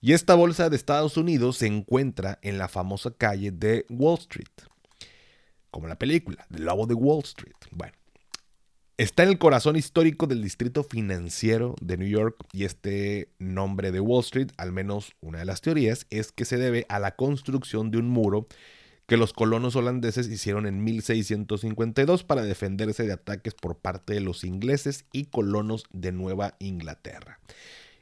Y 0.00 0.12
esta 0.12 0.34
bolsa 0.34 0.70
de 0.70 0.76
Estados 0.76 1.16
Unidos 1.16 1.56
se 1.56 1.66
encuentra 1.66 2.38
en 2.42 2.58
la 2.58 2.68
famosa 2.68 3.10
calle 3.10 3.50
de 3.50 3.86
Wall 3.90 4.18
Street, 4.18 4.46
como 5.70 5.88
la 5.88 5.98
película, 5.98 6.46
del 6.48 6.64
lobo 6.64 6.86
de 6.86 6.94
Wall 6.94 7.24
Street. 7.24 7.56
Bueno, 7.70 7.94
está 9.02 9.22
en 9.22 9.30
el 9.30 9.38
corazón 9.38 9.76
histórico 9.76 10.26
del 10.26 10.42
distrito 10.42 10.84
financiero 10.84 11.74
de 11.80 11.96
New 11.96 12.08
York 12.08 12.36
y 12.52 12.64
este 12.64 13.30
nombre 13.38 13.92
de 13.92 14.00
Wall 14.00 14.22
Street, 14.22 14.48
al 14.58 14.72
menos 14.72 15.12
una 15.22 15.38
de 15.38 15.46
las 15.46 15.62
teorías, 15.62 16.06
es 16.10 16.32
que 16.32 16.44
se 16.44 16.58
debe 16.58 16.84
a 16.90 16.98
la 16.98 17.16
construcción 17.16 17.90
de 17.90 17.96
un 17.96 18.10
muro 18.10 18.46
que 19.06 19.16
los 19.16 19.32
colonos 19.32 19.74
holandeses 19.74 20.28
hicieron 20.28 20.66
en 20.66 20.84
1652 20.84 22.24
para 22.24 22.42
defenderse 22.42 23.06
de 23.06 23.14
ataques 23.14 23.54
por 23.54 23.78
parte 23.78 24.12
de 24.12 24.20
los 24.20 24.44
ingleses 24.44 25.06
y 25.12 25.24
colonos 25.24 25.84
de 25.92 26.12
Nueva 26.12 26.56
Inglaterra. 26.58 27.40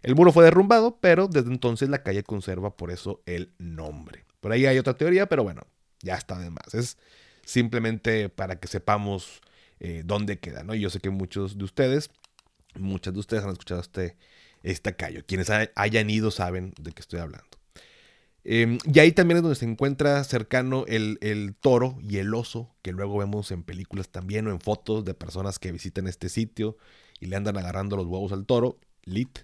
El 0.03 0.17
muro 0.17 0.33
fue 0.33 0.43
derrumbado, 0.43 0.99
pero 1.01 1.29
desde 1.29 1.53
entonces 1.53 1.89
la 1.91 2.03
calle 2.03 2.25
conserva 2.25 2.77
por 2.77 2.91
eso 2.91 3.23
el 3.25 3.53
nombre. 3.59 4.25
Por 4.41 4.51
ahí 4.51 4.67
hay 4.67 4.79
otra 4.79 4.95
teoría, 4.95 5.29
pero 5.29 5.45
bueno, 5.45 5.63
ya 6.03 6.17
está 6.17 6.41
de 6.41 6.51
más. 6.51 6.75
Es 6.75 6.99
simplemente 7.45 8.29
para 8.29 8.59
que 8.59 8.67
sepamos 8.67 9.43
eh, 9.81 10.03
dónde 10.05 10.39
queda, 10.39 10.63
¿no? 10.65 10.75
yo 10.75 10.91
sé 10.91 11.01
que 11.01 11.11
muchos 11.11 11.59
de 11.59 11.65
ustedes, 11.65 12.11
muchas 12.75 13.15
de 13.15 13.21
ustedes 13.21 13.45
han 13.45 13.51
escuchado 13.51 13.81
este, 13.81 14.17
esta 14.63 14.93
calle. 14.93 15.23
Quienes 15.25 15.51
hayan 15.51 16.11
ido 16.11 16.31
saben 16.31 16.75
de 16.81 16.93
qué 16.93 17.01
estoy 17.01 17.21
hablando. 17.21 17.47
Em, 18.45 18.79
y 18.91 18.99
ahí 18.99 19.13
también 19.13 19.37
es 19.37 19.43
donde 19.43 19.57
se 19.57 19.67
encuentra 19.67 20.23
cercano 20.25 20.85
el, 20.87 21.19
el, 21.21 21.55
toro 21.55 21.99
y 22.03 22.17
el 22.17 22.33
oso, 22.33 22.75
que 22.83 22.93
luego 22.93 23.19
vemos 23.19 23.51
en 23.51 23.63
películas 23.63 24.09
también 24.09 24.47
o 24.47 24.51
en 24.51 24.61
fotos 24.61 25.05
de 25.05 25.15
personas 25.15 25.59
que 25.59 25.71
visitan 25.71 26.07
este 26.07 26.29
sitio 26.29 26.79
y 27.21 27.27
le 27.27 27.37
andan 27.37 27.59
agarrando 27.59 27.97
los 27.97 28.07
huevos 28.07 28.33
al 28.33 28.47
toro, 28.47 28.79
lit. 29.05 29.41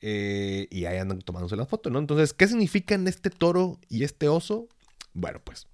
Eh, 0.00 0.68
y 0.70 0.84
ahí 0.84 0.96
andan 0.96 1.20
tomándose 1.20 1.56
la 1.56 1.66
foto, 1.66 1.90
¿no? 1.90 1.98
Entonces, 1.98 2.32
¿qué 2.32 2.46
significan 2.46 3.08
este 3.08 3.30
toro 3.30 3.78
y 3.88 4.04
este 4.04 4.28
oso? 4.28 4.68
Bueno, 5.12 5.40
pues 5.42 5.66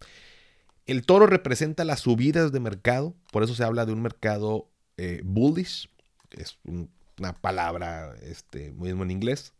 el 0.86 1.04
toro 1.04 1.26
representa 1.26 1.84
las 1.84 2.00
subidas 2.00 2.52
de 2.52 2.60
mercado, 2.60 3.14
por 3.32 3.42
eso 3.42 3.54
se 3.54 3.64
habla 3.64 3.86
de 3.86 3.92
un 3.92 4.02
mercado 4.02 4.68
eh, 4.96 5.20
bullish, 5.24 5.88
es 6.30 6.58
una 6.64 7.32
palabra 7.40 8.14
este, 8.22 8.72
mismo 8.72 9.02
en 9.02 9.10
inglés. 9.10 9.52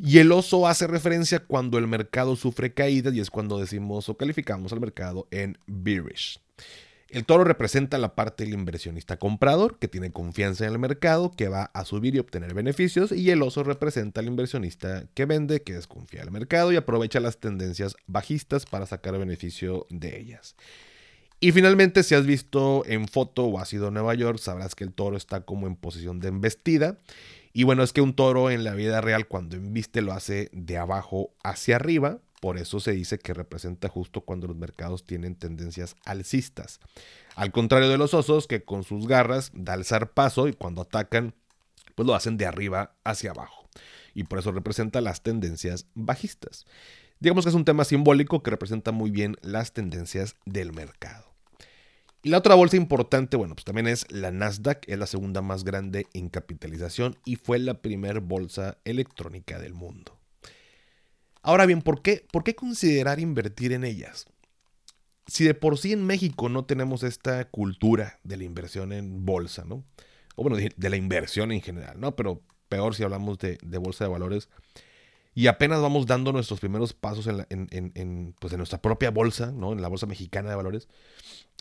Y 0.00 0.18
el 0.18 0.30
oso 0.30 0.68
hace 0.68 0.86
referencia 0.86 1.40
cuando 1.40 1.76
el 1.76 1.88
mercado 1.88 2.36
sufre 2.36 2.72
caídas 2.72 3.14
y 3.14 3.20
es 3.20 3.30
cuando 3.30 3.58
decimos 3.58 4.08
o 4.08 4.16
calificamos 4.16 4.72
al 4.72 4.80
mercado 4.80 5.26
en 5.32 5.58
bearish. 5.66 6.40
El 7.10 7.24
toro 7.24 7.42
representa 7.44 7.96
la 7.96 8.14
parte 8.14 8.44
del 8.44 8.52
inversionista 8.52 9.16
comprador, 9.16 9.78
que 9.78 9.88
tiene 9.88 10.12
confianza 10.12 10.66
en 10.66 10.72
el 10.72 10.78
mercado, 10.78 11.30
que 11.30 11.48
va 11.48 11.70
a 11.72 11.86
subir 11.86 12.14
y 12.14 12.18
obtener 12.18 12.52
beneficios, 12.52 13.12
y 13.12 13.30
el 13.30 13.40
oso 13.40 13.64
representa 13.64 14.20
al 14.20 14.26
inversionista 14.26 15.06
que 15.14 15.24
vende, 15.24 15.62
que 15.62 15.72
desconfía 15.72 16.20
del 16.20 16.30
mercado 16.30 16.70
y 16.70 16.76
aprovecha 16.76 17.18
las 17.20 17.38
tendencias 17.38 17.96
bajistas 18.06 18.66
para 18.66 18.84
sacar 18.84 19.18
beneficio 19.18 19.86
de 19.88 20.20
ellas. 20.20 20.54
Y 21.40 21.52
finalmente, 21.52 22.02
si 22.02 22.14
has 22.14 22.26
visto 22.26 22.82
en 22.84 23.08
foto 23.08 23.44
o 23.44 23.58
has 23.58 23.72
ido 23.72 23.88
a 23.88 23.90
Nueva 23.90 24.14
York, 24.14 24.38
sabrás 24.38 24.74
que 24.74 24.84
el 24.84 24.92
toro 24.92 25.16
está 25.16 25.42
como 25.42 25.66
en 25.66 25.76
posición 25.76 26.20
de 26.20 26.28
embestida. 26.28 26.98
Y 27.54 27.62
bueno, 27.62 27.82
es 27.82 27.92
que 27.92 28.02
un 28.02 28.14
toro 28.14 28.50
en 28.50 28.64
la 28.64 28.74
vida 28.74 29.00
real 29.00 29.28
cuando 29.28 29.56
embiste 29.56 30.02
lo 30.02 30.12
hace 30.12 30.50
de 30.52 30.76
abajo 30.76 31.30
hacia 31.42 31.76
arriba, 31.76 32.18
por 32.40 32.58
eso 32.58 32.80
se 32.80 32.92
dice 32.92 33.18
que 33.18 33.34
representa 33.34 33.88
justo 33.88 34.20
cuando 34.20 34.46
los 34.46 34.56
mercados 34.56 35.04
tienen 35.04 35.34
tendencias 35.34 35.96
alcistas. 36.04 36.80
Al 37.34 37.50
contrario 37.50 37.88
de 37.88 37.98
los 37.98 38.14
osos, 38.14 38.46
que 38.46 38.64
con 38.64 38.84
sus 38.84 39.06
garras 39.06 39.50
da 39.54 39.72
alzar 39.72 40.12
paso 40.12 40.48
y 40.48 40.52
cuando 40.52 40.82
atacan, 40.82 41.34
pues 41.94 42.06
lo 42.06 42.14
hacen 42.14 42.36
de 42.36 42.46
arriba 42.46 42.94
hacia 43.04 43.32
abajo. 43.32 43.68
Y 44.14 44.24
por 44.24 44.38
eso 44.38 44.52
representa 44.52 45.00
las 45.00 45.22
tendencias 45.22 45.86
bajistas. 45.94 46.64
Digamos 47.20 47.44
que 47.44 47.48
es 47.50 47.56
un 47.56 47.64
tema 47.64 47.84
simbólico 47.84 48.42
que 48.42 48.50
representa 48.50 48.92
muy 48.92 49.10
bien 49.10 49.36
las 49.42 49.72
tendencias 49.72 50.36
del 50.44 50.72
mercado. 50.72 51.26
Y 52.22 52.30
la 52.30 52.38
otra 52.38 52.54
bolsa 52.54 52.76
importante, 52.76 53.36
bueno, 53.36 53.54
pues 53.54 53.64
también 53.64 53.86
es 53.86 54.10
la 54.10 54.30
Nasdaq, 54.30 54.88
es 54.88 54.98
la 54.98 55.06
segunda 55.06 55.40
más 55.40 55.64
grande 55.64 56.06
en 56.14 56.28
capitalización 56.28 57.16
y 57.24 57.36
fue 57.36 57.58
la 57.58 57.80
primera 57.80 58.20
bolsa 58.20 58.78
electrónica 58.84 59.58
del 59.58 59.74
mundo. 59.74 60.17
Ahora 61.42 61.66
bien, 61.66 61.82
¿por 61.82 62.02
qué, 62.02 62.26
¿por 62.32 62.44
qué 62.44 62.54
considerar 62.54 63.20
invertir 63.20 63.72
en 63.72 63.84
ellas? 63.84 64.26
Si 65.26 65.44
de 65.44 65.54
por 65.54 65.78
sí 65.78 65.92
en 65.92 66.06
México 66.06 66.48
no 66.48 66.64
tenemos 66.64 67.02
esta 67.02 67.44
cultura 67.46 68.18
de 68.24 68.36
la 68.38 68.44
inversión 68.44 68.92
en 68.92 69.24
bolsa, 69.26 69.64
¿no? 69.64 69.84
O 70.36 70.42
bueno, 70.42 70.56
de 70.56 70.90
la 70.90 70.96
inversión 70.96 71.52
en 71.52 71.60
general, 71.60 72.00
¿no? 72.00 72.16
Pero 72.16 72.42
peor 72.68 72.94
si 72.94 73.02
hablamos 73.02 73.38
de, 73.38 73.58
bolsa 73.78 74.04
de 74.04 74.10
valores. 74.10 74.48
Y 75.34 75.46
apenas 75.46 75.80
vamos 75.80 76.06
dando 76.06 76.32
nuestros 76.32 76.60
primeros 76.60 76.92
pasos 76.92 77.26
en, 77.26 78.34
pues 78.40 78.52
en 78.52 78.58
nuestra 78.58 78.80
propia 78.80 79.10
bolsa, 79.10 79.52
¿no? 79.52 79.72
En 79.72 79.82
la 79.82 79.88
bolsa 79.88 80.06
mexicana 80.06 80.50
de 80.50 80.56
valores. 80.56 80.88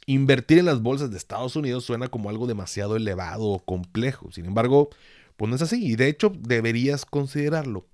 Invertir 0.05 0.59
en 0.59 0.65
las 0.65 0.81
bolsas 0.81 1.11
de 1.11 1.17
Estados 1.17 1.55
Unidos 1.55 1.85
suena 1.85 2.07
como 2.07 2.29
algo 2.29 2.47
demasiado 2.47 2.95
elevado 2.95 3.45
o 3.45 3.59
complejo. 3.59 4.31
Sin 4.31 4.45
embargo, 4.45 4.89
pues 5.35 5.49
no 5.49 5.55
es 5.55 5.61
así. 5.61 5.85
Y 5.85 5.95
de 5.95 6.07
hecho, 6.07 6.31
deberías 6.35 7.05
considerarlo. 7.05 7.85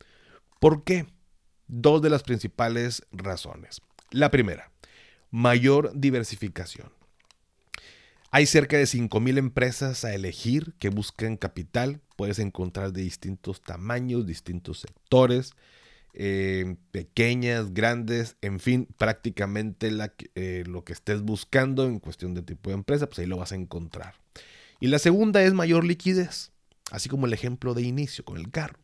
¿Por 0.60 0.84
qué? 0.84 1.08
Dos 1.82 2.02
de 2.02 2.10
las 2.10 2.24
principales 2.24 3.04
razones. 3.12 3.82
La 4.12 4.30
primera, 4.30 4.72
mayor 5.32 5.92
diversificación. 5.96 6.92
Hay 8.30 8.46
cerca 8.46 8.78
de 8.78 8.84
5.000 8.84 9.38
empresas 9.38 10.06
a 10.06 10.14
elegir 10.14 10.74
que 10.80 10.90
buscan 10.90 11.38
capital. 11.38 12.02
Puedes 12.16 12.40
encontrar 12.40 12.92
de 12.92 13.04
distintos 13.04 13.62
tamaños, 13.62 14.26
distintos 14.26 14.80
sectores, 14.80 15.54
eh, 16.16 16.76
pequeñas, 16.92 17.74
grandes, 17.74 18.36
en 18.42 18.60
fin, 18.60 18.88
prácticamente 18.98 19.92
eh, 20.36 20.64
lo 20.68 20.84
que 20.84 20.94
estés 20.94 21.22
buscando 21.22 21.86
en 21.86 22.00
cuestión 22.00 22.34
de 22.34 22.42
tipo 22.42 22.70
de 22.70 22.76
empresa, 22.76 23.08
pues 23.08 23.20
ahí 23.20 23.26
lo 23.26 23.38
vas 23.38 23.52
a 23.52 23.56
encontrar. 23.56 24.16
Y 24.80 24.88
la 24.88 25.00
segunda 25.00 25.44
es 25.44 25.54
mayor 25.54 25.86
liquidez, 25.86 26.52
así 26.92 27.10
como 27.10 27.26
el 27.28 27.34
ejemplo 27.34 27.74
de 27.74 27.84
inicio 27.84 28.26
con 28.26 28.38
el 28.38 28.52
carro 28.52 28.80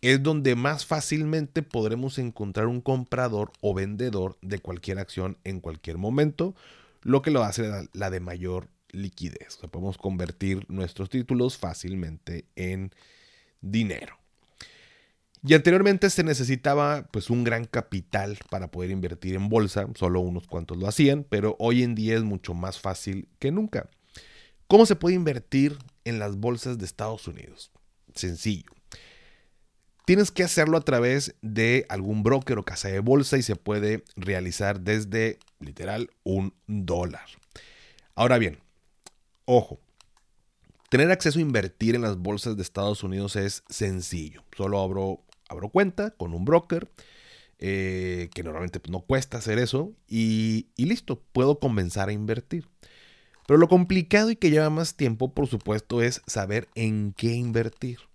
es 0.00 0.22
donde 0.22 0.54
más 0.54 0.86
fácilmente 0.86 1.62
podremos 1.62 2.18
encontrar 2.18 2.66
un 2.66 2.80
comprador 2.80 3.52
o 3.60 3.74
vendedor 3.74 4.38
de 4.42 4.60
cualquier 4.60 4.98
acción 4.98 5.38
en 5.44 5.60
cualquier 5.60 5.98
momento, 5.98 6.54
lo 7.02 7.22
que 7.22 7.30
lo 7.30 7.42
hace 7.42 7.68
la, 7.92 8.10
de 8.10 8.20
mayor 8.20 8.68
liquidez. 8.90 9.58
podemos 9.70 9.98
convertir 9.98 10.64
nuestros 10.68 11.10
títulos 11.10 11.58
fácilmente 11.58 12.44
en 12.56 12.92
dinero. 13.60 14.16
Y 15.44 15.54
anteriormente 15.54 16.10
se 16.10 16.24
necesitaba 16.24 17.06
pues 17.12 17.30
un 17.30 17.44
gran 17.44 17.64
capital 17.64 18.38
para 18.50 18.70
poder 18.70 18.90
invertir 18.90 19.36
en 19.36 19.48
bolsa, 19.48 19.86
solo 19.94 20.20
unos 20.20 20.48
cuantos 20.48 20.78
lo 20.78 20.88
hacían, 20.88 21.24
pero 21.28 21.54
hoy 21.60 21.82
en 21.84 21.94
día 21.94 22.16
es 22.16 22.24
mucho 22.24 22.54
más 22.54 22.80
fácil 22.80 23.28
que 23.38 23.52
nunca. 23.52 23.88
¿Cómo 24.66 24.84
se 24.84 24.96
puede 24.96 25.14
invertir 25.14 25.78
en 26.04 26.18
las 26.18 26.36
bolsas 26.36 26.78
de 26.78 26.84
Estados 26.84 27.28
Unidos? 27.28 27.70
Sencillo 28.14 28.77
Tienes 30.08 30.30
que 30.30 30.42
hacerlo 30.42 30.78
a 30.78 30.80
través 30.80 31.34
de 31.42 31.84
algún 31.90 32.22
broker 32.22 32.56
o 32.56 32.64
casa 32.64 32.88
de 32.88 33.00
bolsa 33.00 33.36
y 33.36 33.42
se 33.42 33.56
puede 33.56 34.04
realizar 34.16 34.80
desde 34.80 35.38
literal 35.60 36.08
un 36.24 36.54
dólar. 36.66 37.26
Ahora 38.14 38.38
bien, 38.38 38.58
ojo, 39.44 39.78
tener 40.88 41.10
acceso 41.10 41.40
a 41.40 41.42
invertir 41.42 41.94
en 41.94 42.00
las 42.00 42.16
bolsas 42.16 42.56
de 42.56 42.62
Estados 42.62 43.02
Unidos 43.04 43.36
es 43.36 43.64
sencillo. 43.68 44.44
Solo 44.56 44.80
abro, 44.80 45.24
abro 45.46 45.68
cuenta 45.68 46.12
con 46.12 46.32
un 46.32 46.46
broker, 46.46 46.90
eh, 47.58 48.30
que 48.32 48.42
normalmente 48.42 48.80
no 48.88 49.00
cuesta 49.00 49.36
hacer 49.36 49.58
eso, 49.58 49.92
y, 50.08 50.68
y 50.74 50.86
listo, 50.86 51.22
puedo 51.32 51.58
comenzar 51.58 52.08
a 52.08 52.12
invertir. 52.12 52.66
Pero 53.46 53.58
lo 53.58 53.68
complicado 53.68 54.30
y 54.30 54.36
que 54.36 54.50
lleva 54.50 54.70
más 54.70 54.94
tiempo, 54.94 55.34
por 55.34 55.48
supuesto, 55.48 56.00
es 56.00 56.22
saber 56.26 56.66
en 56.74 57.12
qué 57.12 57.34
invertir. 57.34 58.07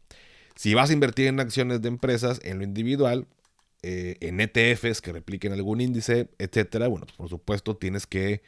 Si 0.63 0.73
vas 0.75 0.89
a 0.89 0.93
invertir 0.93 1.27
en 1.27 1.41
acciones 1.41 1.81
de 1.81 1.89
empresas 1.89 2.39
en 2.41 2.59
lo 2.59 2.63
individual, 2.63 3.27
eh, 3.81 4.15
en 4.21 4.39
ETFs 4.39 5.01
que 5.01 5.11
repliquen 5.11 5.51
algún 5.51 5.81
índice, 5.81 6.29
etcétera, 6.39 6.87
bueno, 6.87 7.05
pues 7.05 7.17
por 7.17 7.27
supuesto 7.27 7.75
tienes 7.75 8.07
que 8.07 8.43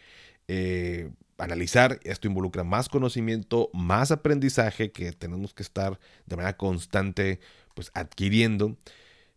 eh, 0.47 1.11
analizar. 1.37 1.99
Esto 2.05 2.29
involucra 2.29 2.63
más 2.63 2.87
conocimiento, 2.87 3.69
más 3.73 4.11
aprendizaje 4.11 4.93
que 4.93 5.11
tenemos 5.11 5.53
que 5.53 5.61
estar 5.63 5.99
de 6.25 6.37
manera 6.37 6.55
constante 6.55 7.41
pues 7.73 7.91
adquiriendo. 7.93 8.77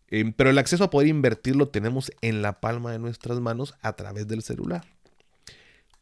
Eh, 0.06 0.32
pero 0.36 0.50
el 0.50 0.58
acceso 0.58 0.84
a 0.84 0.90
poder 0.90 1.08
invertir 1.08 1.56
lo 1.56 1.70
tenemos 1.70 2.12
en 2.20 2.42
la 2.42 2.60
palma 2.60 2.92
de 2.92 3.00
nuestras 3.00 3.40
manos 3.40 3.74
a 3.82 3.94
través 3.94 4.28
del 4.28 4.42
celular. 4.42 4.86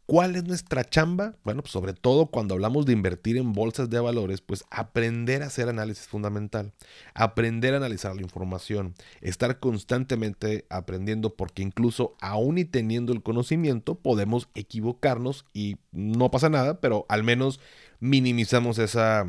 ¿Cuál 0.07 0.37
es 0.37 0.45
nuestra 0.45 0.85
chamba? 0.85 1.35
Bueno, 1.43 1.63
pues 1.63 1.73
sobre 1.73 1.93
todo 1.93 2.27
cuando 2.27 2.55
hablamos 2.55 2.87
de 2.87 2.93
invertir 2.93 3.37
en 3.39 3.53
bolsas 3.53 3.91
de 3.91 3.99
valores, 3.99 4.41
pues 4.41 4.65
aprender 4.71 5.43
a 5.43 5.47
hacer 5.47 5.69
análisis 5.69 6.07
fundamental, 6.07 6.73
aprender 7.13 7.75
a 7.75 7.79
analizar 7.79 8.15
la 8.15 8.23
información, 8.23 8.95
estar 9.21 9.59
constantemente 9.59 10.65
aprendiendo 10.71 11.35
porque 11.35 11.63
incluso 11.63 12.15
aún 12.21 12.57
y 12.59 12.65
teniendo 12.65 13.13
el 13.13 13.25
conocimiento 13.25 13.97
podemos 13.97 14.49
equivocarnos 14.55 15.45
y 15.53 15.79
no 15.91 16.31
pasa 16.31 16.49
nada, 16.49 16.81
pero 16.81 17.05
al 17.09 17.25
menos 17.25 17.59
minimizamos 17.99 18.79
esa, 18.79 19.27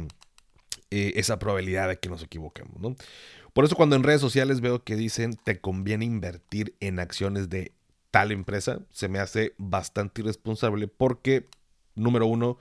eh, 0.91 1.13
esa 1.15 1.39
probabilidad 1.39 1.87
de 1.87 1.97
que 1.97 2.09
nos 2.09 2.21
equivoquemos, 2.21 2.79
¿no? 2.79 2.95
Por 3.53 3.65
eso 3.65 3.75
cuando 3.75 3.95
en 3.95 4.03
redes 4.03 4.21
sociales 4.21 4.61
veo 4.61 4.83
que 4.83 4.95
dicen 4.95 5.35
te 5.43 5.59
conviene 5.59 6.05
invertir 6.05 6.75
en 6.79 6.99
acciones 6.99 7.49
de 7.49 7.71
tal 8.11 8.31
empresa, 8.31 8.79
se 8.91 9.07
me 9.07 9.19
hace 9.19 9.53
bastante 9.57 10.21
irresponsable 10.21 10.87
porque, 10.87 11.47
número 11.95 12.25
uno, 12.25 12.57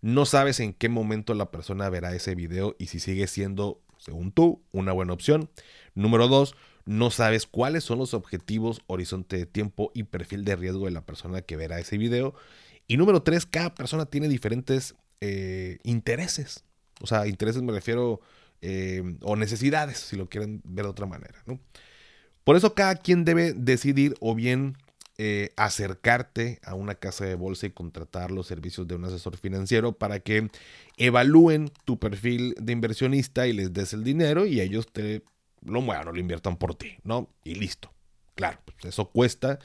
no 0.00 0.26
sabes 0.26 0.60
en 0.60 0.74
qué 0.74 0.88
momento 0.88 1.34
la 1.34 1.50
persona 1.50 1.88
verá 1.88 2.14
ese 2.14 2.34
video 2.34 2.76
y 2.78 2.86
si 2.86 3.00
sigue 3.00 3.26
siendo, 3.26 3.80
según 3.98 4.32
tú, 4.32 4.62
una 4.72 4.92
buena 4.92 5.14
opción. 5.14 5.48
Número 5.94 6.28
dos, 6.28 6.54
no 6.84 7.10
sabes 7.10 7.46
cuáles 7.46 7.84
son 7.84 7.98
los 7.98 8.12
objetivos, 8.12 8.82
horizonte 8.86 9.38
de 9.38 9.46
tiempo 9.46 9.90
y 9.94 10.04
perfil 10.04 10.44
de 10.44 10.56
riesgo 10.56 10.84
de 10.84 10.90
la 10.90 11.06
persona 11.06 11.40
que 11.40 11.56
verá 11.56 11.78
ese 11.78 11.96
video. 11.96 12.34
Y 12.86 12.98
número 12.98 13.22
tres, 13.22 13.46
cada 13.46 13.74
persona 13.74 14.06
tiene 14.06 14.28
diferentes 14.28 14.94
eh, 15.22 15.78
intereses. 15.84 16.64
O 17.00 17.06
sea, 17.06 17.26
intereses 17.26 17.62
me 17.62 17.72
refiero, 17.72 18.20
eh, 18.60 19.16
o 19.22 19.36
necesidades, 19.36 19.98
si 19.98 20.16
lo 20.16 20.28
quieren 20.28 20.60
ver 20.64 20.84
de 20.84 20.90
otra 20.90 21.06
manera. 21.06 21.42
¿no? 21.46 21.58
Por 22.44 22.56
eso 22.56 22.74
cada 22.74 22.96
quien 22.96 23.24
debe 23.24 23.54
decidir 23.54 24.14
o 24.20 24.34
bien 24.34 24.76
eh, 25.16 25.50
acercarte 25.56 26.58
a 26.64 26.74
una 26.74 26.96
casa 26.96 27.24
de 27.24 27.36
bolsa 27.36 27.66
y 27.66 27.70
contratar 27.70 28.30
los 28.30 28.48
servicios 28.48 28.88
de 28.88 28.96
un 28.96 29.04
asesor 29.04 29.36
financiero 29.36 29.92
para 29.92 30.18
que 30.20 30.50
evalúen 30.96 31.70
tu 31.84 31.98
perfil 31.98 32.54
de 32.60 32.72
inversionista 32.72 33.46
y 33.46 33.52
les 33.52 33.72
des 33.72 33.92
el 33.92 34.02
dinero 34.02 34.44
y 34.44 34.60
ellos 34.60 34.88
te 34.92 35.22
lo 35.62 35.80
muevan 35.80 36.08
o 36.08 36.12
lo 36.12 36.18
inviertan 36.18 36.56
por 36.56 36.74
ti, 36.74 36.96
¿no? 37.04 37.28
Y 37.44 37.54
listo. 37.54 37.92
Claro, 38.34 38.58
pues 38.64 38.84
eso 38.86 39.10
cuesta, 39.10 39.60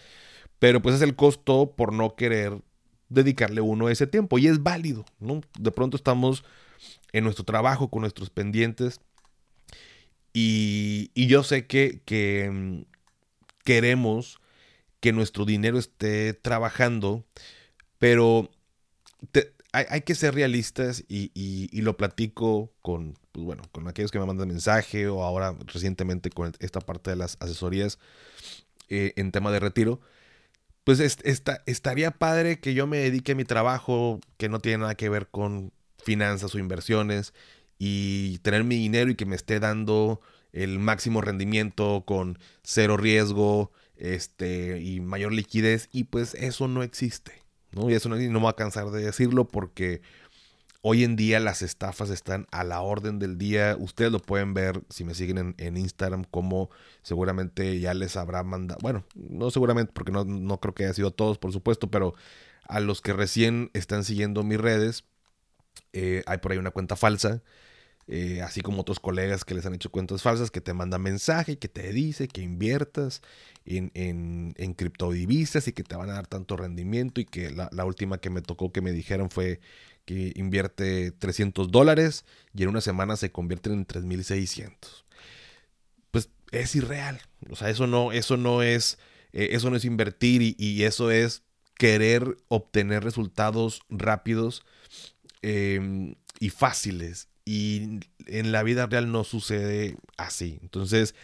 pero 0.60 0.82
pues 0.82 0.96
es 0.96 1.02
el 1.02 1.16
costo 1.16 1.74
por 1.76 1.94
no 1.94 2.16
querer 2.16 2.62
dedicarle 3.10 3.62
uno 3.62 3.90
ese 3.90 4.06
tiempo 4.06 4.38
y 4.38 4.48
es 4.48 4.62
válido, 4.62 5.04
¿no? 5.20 5.42
De 5.58 5.72
pronto 5.72 5.98
estamos 5.98 6.44
en 7.12 7.24
nuestro 7.24 7.44
trabajo 7.44 7.90
con 7.90 8.02
nuestros 8.02 8.30
pendientes 8.30 9.02
y, 10.32 11.10
yo 11.16 11.44
sé 11.44 11.66
que, 11.66 12.02
que 12.06 12.50
mm, 12.52 12.82
queremos 13.64 14.39
que 15.00 15.14
nuestro 15.14 15.46
dinero 15.46 15.78
esté 15.80 16.34
trabajando, 16.34 17.26
pero 17.98 18.50
hay, 19.72 20.02
que 20.02 20.16
ser 20.16 20.34
realistas 20.34 21.04
y, 21.08 21.82
lo 21.82 21.96
platico 21.98 22.72
con, 22.82 23.18
pues 23.32 23.46
bueno, 23.46 23.64
con 23.72 23.88
aquellos 23.88 24.12
que 24.12 24.20
me 24.20 24.26
mandan 24.26 24.48
mensaje 24.48 25.08
o 25.08 25.24
ahora 25.24 25.56
recientemente 25.68 26.30
con 26.30 26.54
esta 26.60 26.80
parte 26.80 27.12
de 27.12 27.16
las 27.16 27.38
asesorías 27.40 28.00
eh, 28.90 29.14
en 29.16 29.32
tema 29.32 29.52
de 29.52 29.60
retiro. 29.60 30.02
Pues 30.84 31.00
estaría 31.00 32.12
padre 32.12 32.60
que 32.60 32.74
yo 32.74 32.88
me 32.88 32.98
dedique 32.98 33.34
a 33.34 33.36
mi 33.36 33.46
trabajo 33.46 34.20
que 34.38 34.50
no 34.50 34.60
tiene 34.60 34.80
nada 34.80 34.96
que 34.96 35.10
ver 35.10 35.28
con 35.28 35.72
finanzas 35.98 36.56
o 36.56 36.60
inversiones 36.60 37.34
y 37.78 38.40
tener 38.40 38.64
mi 38.64 38.76
dinero 38.76 39.12
y 39.12 39.16
que 39.16 39.26
me 39.26 39.36
esté 39.36 39.60
dando 39.60 40.20
el 40.52 40.80
máximo 40.80 41.22
rendimiento 41.22 42.04
con 42.08 42.40
cero 42.64 42.98
riesgo, 42.98 43.72
este, 44.00 44.80
y 44.80 45.02
mayor 45.02 45.34
liquidez, 45.34 45.90
y 45.92 46.06
pues 46.06 46.34
eso 46.36 46.68
no 46.68 46.84
existe, 46.84 47.44
¿no? 47.72 47.90
Y 47.90 47.94
eso 47.94 48.10
no, 48.10 48.16
no 48.16 48.22
me 48.22 48.40
voy 48.40 48.50
a 48.50 48.56
cansar 48.56 48.90
de 48.90 49.04
decirlo 49.04 49.48
porque 49.48 50.02
hoy 50.82 51.04
en 51.04 51.16
día 51.16 51.40
las 51.40 51.62
estafas 51.62 52.10
están 52.10 52.48
a 52.52 52.64
la 52.64 52.82
orden 52.82 53.20
del 53.20 53.38
día. 53.38 53.76
Ustedes 53.78 54.12
lo 54.12 54.20
pueden 54.20 54.54
ver 54.54 54.82
si 54.90 55.04
me 55.04 55.14
siguen 55.14 55.56
en, 55.58 55.78
Instagram, 55.78 56.24
como 56.24 56.70
seguramente 57.02 57.80
ya 57.80 57.94
les 57.94 58.16
habrá 58.16 58.44
mandado, 58.44 58.80
bueno, 58.82 59.04
no 59.16 59.52
seguramente 59.52 59.92
porque 59.94 60.12
no, 60.12 60.24
no 60.24 60.60
creo 60.60 60.74
que 60.74 60.86
haya 60.86 60.94
sido 60.94 61.12
todos, 61.12 61.38
por 61.38 61.52
supuesto, 61.52 61.92
pero 61.92 62.16
a 62.64 62.80
los 62.80 63.02
que 63.02 63.14
recién 63.14 63.70
están 63.74 64.04
siguiendo 64.04 64.44
mis 64.44 64.60
redes, 64.60 65.04
eh, 65.94 66.24
hay 66.26 66.38
por 66.38 66.52
ahí 66.52 66.58
una 66.58 66.72
cuenta 66.72 66.96
falsa 66.96 67.42
eh, 68.12 68.42
así 68.42 68.62
como 68.62 68.82
otros 68.82 69.00
colegas 69.00 69.46
que 69.46 69.54
les 69.54 69.68
han 69.68 69.76
hecho 69.76 69.92
cuentas 69.92 70.24
falsas, 70.24 70.50
que 70.50 70.62
te 70.62 70.74
mandan 70.74 71.04
mensaje 71.04 71.60
que 71.60 71.68
te 71.68 71.94
dice 71.94 72.28
que 72.28 72.42
inviertas 72.42 73.22
en, 73.66 73.92
en, 73.94 74.74
criptodivisas 74.74 75.68
y 75.68 75.74
que 75.74 75.84
te 75.84 75.96
van 75.96 76.10
a 76.10 76.14
dar 76.14 76.26
tanto 76.26 76.58
rendimiento 76.58 77.22
y 77.22 77.26
que 77.26 77.52
la, 77.52 77.86
última 77.86 78.18
que 78.18 78.32
me 78.32 78.42
tocó 78.42 78.72
que 78.72 78.82
me 78.82 78.94
dijeron 78.94 79.30
fue 79.30 79.60
que 80.06 80.34
invierte 80.36 81.12
300 81.12 81.70
dólares 81.70 82.26
y 82.56 82.64
en 82.64 82.70
una 82.70 82.82
semana 82.82 83.16
se 83.16 83.32
convierten 83.32 83.74
en 83.74 83.86
3600. 83.86 85.06
Pues 86.10 86.30
es 86.52 86.76
irreal. 86.76 87.22
O 87.52 87.56
sea, 87.56 87.70
eso 87.70 87.86
no, 87.86 88.12
eso 88.12 88.38
no 88.38 88.64
es, 88.64 88.98
eh, 89.34 89.50
eso 89.52 89.70
no 89.70 89.76
es 89.76 89.86
invertir 89.86 90.56
y, 90.58 90.84
eso 90.84 91.12
es 91.12 91.44
querer 91.76 92.38
obtener 92.48 93.04
resultados 93.04 93.84
rápidos 93.88 94.66
em, 95.44 96.16
y 96.40 96.50
fáciles 96.50 97.30
y 97.50 98.02
en 98.28 98.52
la 98.52 98.62
vida 98.62 98.86
real 98.86 99.12
no 99.12 99.24
sucede 99.24 99.98
así. 100.18 100.60
Entonces, 100.62 101.16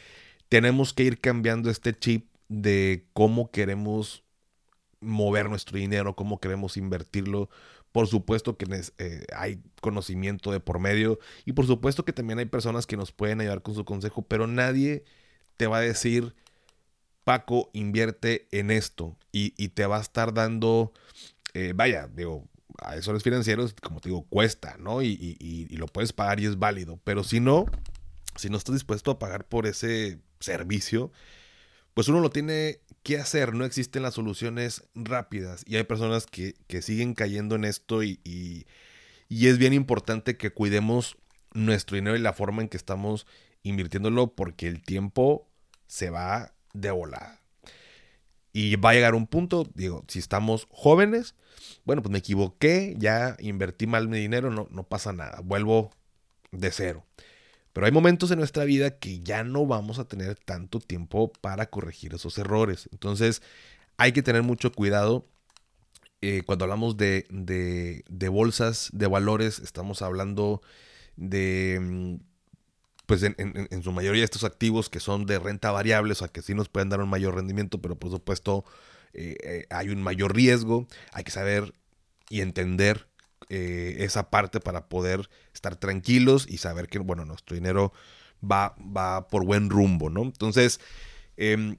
tenemos 0.49 0.91
que 0.91 1.03
ir 1.03 1.21
cambiando 1.21 1.69
este 1.69 1.93
chip 1.93 2.25
de 2.49 3.05
cómo 3.13 3.51
queremos 3.51 4.23
mover 5.01 5.51
nuestro 5.51 5.77
dinero, 5.77 6.15
cómo 6.15 6.39
queremos 6.39 6.77
invertirlo. 6.77 7.51
Por 7.91 8.07
supuesto 8.07 8.57
que 8.57 8.65
eh, 8.97 9.25
hay 9.35 9.61
conocimiento 9.81 10.51
de 10.51 10.59
por 10.59 10.79
medio 10.79 11.19
y 11.45 11.53
por 11.53 11.67
supuesto 11.67 12.05
que 12.05 12.11
también 12.11 12.39
hay 12.39 12.45
personas 12.45 12.87
que 12.87 12.97
nos 12.97 13.11
pueden 13.11 13.41
ayudar 13.41 13.61
con 13.61 13.75
su 13.75 13.85
consejo, 13.85 14.23
pero 14.23 14.47
nadie 14.47 15.03
te 15.57 15.67
va 15.67 15.77
a 15.77 15.81
decir, 15.81 16.33
Paco, 17.23 17.69
invierte 17.71 18.47
en 18.49 18.71
esto 18.71 19.15
y, 19.31 19.51
te 19.69 19.85
va 19.85 19.97
a 19.97 20.01
estar 20.01 20.33
dando, 20.33 20.91
eh, 21.53 21.73
vaya, 21.75 22.07
digo, 22.07 22.47
asesores 22.81 23.23
financieros, 23.23 23.75
como 23.81 23.99
te 23.99 24.09
digo, 24.09 24.23
cuesta, 24.23 24.75
¿no? 24.79 25.01
Y, 25.01 25.67
lo 25.71 25.87
puedes 25.87 26.13
pagar 26.13 26.39
y 26.39 26.45
es 26.45 26.57
válido. 26.57 26.99
Pero 27.03 27.23
si 27.23 27.39
no, 27.39 27.65
si 28.35 28.49
no 28.49 28.57
estás 28.57 28.75
dispuesto 28.75 29.11
a 29.11 29.19
pagar 29.19 29.47
por 29.47 29.67
ese 29.67 30.19
servicio, 30.39 31.11
pues 31.93 32.07
uno 32.07 32.19
lo 32.19 32.29
tiene 32.29 32.81
que 33.03 33.17
hacer. 33.17 33.53
No 33.53 33.65
existen 33.65 34.03
las 34.03 34.15
soluciones 34.15 34.83
rápidas. 34.93 35.63
Y 35.67 35.77
hay 35.77 35.83
personas 35.83 36.25
que, 36.25 36.55
siguen 36.81 37.13
cayendo 37.13 37.55
en 37.55 37.65
esto 37.65 38.03
y, 38.03 38.19
y, 38.23 38.65
es 39.29 39.57
bien 39.57 39.73
importante 39.73 40.37
que 40.37 40.51
cuidemos 40.51 41.17
nuestro 41.53 41.95
dinero 41.95 42.15
y 42.15 42.19
la 42.19 42.33
forma 42.33 42.61
en 42.61 42.69
que 42.69 42.77
estamos 42.77 43.25
invirtiéndolo 43.63 44.35
porque 44.35 44.67
el 44.67 44.83
tiempo 44.83 45.47
se 45.87 46.09
va 46.09 46.53
de 46.73 46.91
volada. 46.91 47.44
Y 48.55 48.77
va 48.77 48.91
a 48.91 48.93
llegar 48.93 49.15
un 49.15 49.27
punto, 49.27 49.69
digo, 49.73 50.05
si 50.07 50.17
estamos 50.17 50.65
jóvenes, 50.71 51.35
bueno, 51.83 52.01
pues 52.01 52.13
me 52.13 52.19
equivoqué, 52.19 52.95
ya 52.97 53.35
invertí 53.41 53.85
mal 53.85 54.07
mi 54.07 54.17
dinero, 54.17 54.49
no, 54.49 54.69
no 54.71 54.83
pasa 54.83 55.11
nada, 55.11 55.41
vuelvo 55.43 55.91
de 56.53 56.71
cero. 56.71 57.05
Pero 57.73 57.85
hay 57.85 57.91
momentos 57.91 58.31
en 58.31 58.39
nuestra 58.39 58.63
vida 58.63 58.97
que 58.97 59.19
ya 59.19 59.43
no 59.43 59.65
vamos 59.65 59.99
a 59.99 60.07
tener 60.07 60.35
tanto 60.37 60.79
tiempo 60.79 61.33
para 61.41 61.69
corregir 61.69 62.13
esos 62.13 62.37
errores. 62.37 62.87
Entonces 62.93 63.41
hay 63.97 64.13
que 64.13 64.23
tener 64.23 64.41
mucho 64.41 64.71
cuidado. 64.71 65.25
Eh, 66.21 66.43
cuando 66.45 66.63
hablamos 66.63 66.95
de, 66.95 67.27
de, 67.29 68.05
de, 68.07 68.29
bolsas 68.29 68.89
de 68.93 69.07
valores, 69.07 69.59
estamos 69.59 70.01
hablando 70.01 70.61
de 71.17 71.79
mm, 71.81 72.15
pues 73.05 73.23
en, 73.23 73.83
su 73.83 73.91
mayoría 73.91 74.23
estos 74.23 74.43
activos 74.43 74.89
que 74.89 74.99
son 74.99 75.25
de 75.25 75.39
renta 75.39 75.71
variable, 75.71 76.13
o 76.13 76.15
sea 76.15 76.27
que 76.27 76.41
sí 76.41 76.53
nos 76.53 76.69
pueden 76.69 76.89
dar 76.89 77.01
un 77.01 77.09
mayor 77.09 77.35
rendimiento, 77.35 77.81
pero 77.81 77.97
por 77.97 78.11
supuesto 78.11 78.65
eh, 79.13 79.37
eh, 79.43 79.65
hay 79.69 79.89
un 79.89 80.01
mayor 80.01 80.35
riesgo, 80.35 80.87
hay 81.11 81.23
que 81.23 81.31
saber 81.31 81.73
y 82.29 82.41
entender 82.41 83.07
eh, 83.49 83.97
esa 83.99 84.29
parte 84.29 84.59
para 84.59 84.89
poder 84.89 85.29
estar 85.53 85.75
tranquilos 85.75 86.47
y 86.49 86.57
saber 86.57 86.87
que, 86.87 86.99
bueno, 86.99 87.25
nuestro 87.25 87.55
dinero 87.55 87.93
va, 88.43 88.75
va 88.79 89.27
por 89.27 89.45
buen 89.45 89.69
rumbo, 89.69 90.09
¿no? 90.09 90.23
Entonces, 90.23 90.79
em, 91.37 91.77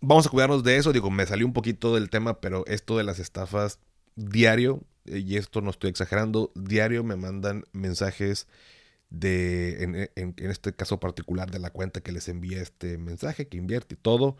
vamos 0.00 0.26
a 0.26 0.30
cuidarnos 0.30 0.64
de 0.64 0.76
eso, 0.76 0.92
digo, 0.92 1.10
me 1.10 1.26
salió 1.26 1.46
un 1.46 1.52
poquito 1.52 1.94
del 1.94 2.10
tema, 2.10 2.40
pero 2.40 2.66
esto 2.66 2.98
de 2.98 3.04
las 3.04 3.20
estafas 3.20 3.78
diario, 4.16 4.82
y 5.04 5.36
esto 5.36 5.60
no 5.60 5.70
estoy 5.70 5.90
exagerando, 5.90 6.52
diario 6.54 7.04
me 7.04 7.16
mandan 7.16 7.64
mensajes 7.72 8.48
de, 9.10 10.10
en, 10.14 10.34
este 10.38 10.72
caso 10.72 11.00
particular, 11.00 11.50
de 11.50 11.58
la 11.58 11.70
cuenta 11.70 12.00
que 12.00 12.12
les 12.12 12.28
envía 12.28 12.62
este 12.62 12.96
mensaje, 12.96 13.48
que 13.48 13.56
invierte 13.56 13.94
y 13.94 13.98
todo. 13.98 14.36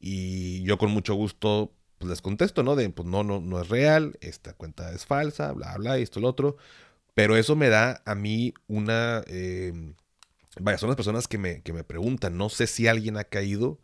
Y 0.00 0.62
yo 0.64 0.78
con 0.78 0.90
mucho 0.90 1.14
gusto 1.14 1.72
pues, 1.98 2.10
les 2.10 2.22
contesto, 2.22 2.62
¿no? 2.62 2.76
De, 2.76 2.88
pues 2.90 3.08
no, 3.08 3.24
no, 3.24 3.40
no 3.40 3.60
es 3.60 3.68
real, 3.68 4.18
esta 4.20 4.52
cuenta 4.54 4.92
es 4.92 5.06
falsa, 5.06 5.52
bla, 5.52 5.76
bla, 5.76 5.98
esto, 5.98 6.20
lo 6.20 6.28
otro. 6.28 6.56
Pero 7.14 7.36
eso 7.36 7.56
me 7.56 7.68
da 7.68 8.02
a 8.04 8.14
mí 8.14 8.54
una... 8.68 9.22
Eh, 9.28 9.72
vaya, 10.60 10.78
son 10.78 10.88
las 10.88 10.96
personas 10.96 11.28
que 11.28 11.38
me, 11.38 11.62
que 11.62 11.72
me 11.72 11.84
preguntan, 11.84 12.36
no 12.36 12.48
sé 12.48 12.66
si 12.66 12.86
alguien 12.88 13.16
ha 13.16 13.24
caído 13.24 13.80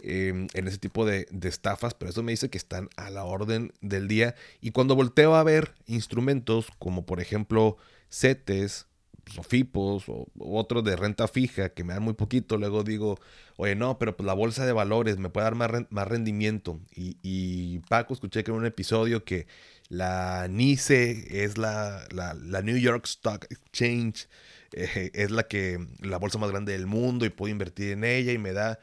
em, 0.00 0.48
en 0.54 0.68
ese 0.68 0.78
tipo 0.78 1.04
de, 1.06 1.26
de, 1.30 1.48
estafas, 1.48 1.94
pero 1.94 2.10
eso 2.10 2.22
me 2.22 2.32
dice 2.32 2.50
que 2.50 2.58
están 2.58 2.88
a 2.96 3.10
la 3.10 3.24
orden 3.24 3.72
del 3.80 4.08
día. 4.08 4.34
Y 4.60 4.72
cuando 4.72 4.96
volteo 4.96 5.34
a 5.34 5.44
ver 5.44 5.74
instrumentos 5.86 6.68
como 6.78 7.06
por 7.06 7.20
ejemplo 7.20 7.76
CETES, 8.10 8.87
o 9.36 9.42
FIPOS 9.42 10.08
o, 10.08 10.26
otros 10.38 10.84
de 10.84 10.96
renta 10.96 11.28
fija 11.28 11.70
que 11.70 11.84
me 11.84 11.94
dan 11.94 12.02
muy 12.02 12.14
poquito, 12.14 12.56
luego 12.56 12.84
digo, 12.84 13.18
oye, 13.56 13.74
no, 13.74 13.98
pero 13.98 14.16
pues 14.16 14.26
la 14.26 14.34
bolsa 14.34 14.64
de 14.64 14.72
valores 14.72 15.18
me 15.18 15.28
puede 15.28 15.44
dar 15.44 15.54
más, 15.54 15.70
más 15.90 16.08
rendimiento. 16.08 16.80
Y, 16.94 17.80
Paco, 17.88 18.14
escuché 18.14 18.44
que 18.44 18.50
en 18.50 18.56
un 18.56 18.66
episodio 18.66 19.24
que 19.24 19.46
la 19.88 20.46
NICE 20.48 21.44
es 21.44 21.58
la, 21.58 22.06
la, 22.10 22.62
New 22.62 22.76
York 22.76 23.04
Stock 23.06 23.46
Exchange, 23.50 24.28
eh, 24.72 25.10
es 25.14 25.30
la 25.30 25.48
que 25.48 25.78
la 26.00 26.18
bolsa 26.18 26.38
más 26.38 26.50
grande 26.50 26.72
del 26.72 26.86
mundo 26.86 27.24
y 27.24 27.30
puedo 27.30 27.50
invertir 27.50 27.92
en 27.92 28.04
ella 28.04 28.32
y 28.32 28.38
me 28.38 28.52
da 28.52 28.78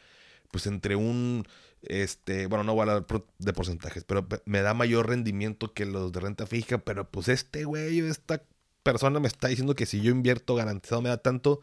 pues 0.51 0.67
entre 0.67 0.95
un 0.95 1.45
este, 1.88 2.47
bueno, 2.47 2.63
no 2.63 2.73
voy 2.73 2.88
a 2.88 2.93
hablar 2.93 3.05
de 3.38 3.53
porcentajes, 3.53 4.03
pero 4.03 4.27
me 4.45 4.62
da 4.62 4.73
mayor 4.73 5.08
rendimiento 5.08 5.73
que 5.73 5.86
los 5.86 6.12
de 6.12 6.19
renta 6.19 6.47
fija, 6.47 6.79
pero 6.79 7.10
pues 7.10 7.27
este 7.27 7.65
güey, 7.65 7.99
esta 7.99 8.41
persona 8.86 9.19
me 9.19 9.28
está 9.28 9.48
diciendo 9.48 9.76
que 9.76 9.88
si 9.88 10.00
yo 10.00 10.12
invierto 10.12 10.56
garantizado 10.56 11.02
me 11.02 11.10
da 11.10 11.17
tanto, 11.17 11.62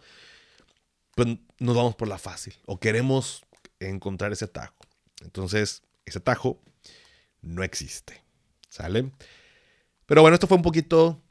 pues 1.14 1.28
nos 1.60 1.76
vamos 1.76 1.94
por 1.94 2.08
la 2.08 2.18
fácil 2.18 2.54
o 2.66 2.80
queremos 2.80 3.44
encontrar 3.78 4.32
ese 4.32 4.46
atajo. 4.46 4.74
Entonces, 5.22 5.82
ese 6.04 6.18
atajo 6.18 6.60
no 7.40 7.62
existe. 7.62 8.20
¿Sale? 8.68 9.12
Pero 10.06 10.22
bueno, 10.22 10.34
esto 10.34 10.46
fue 10.46 10.56
un 10.56 10.62
poquito 10.62 11.22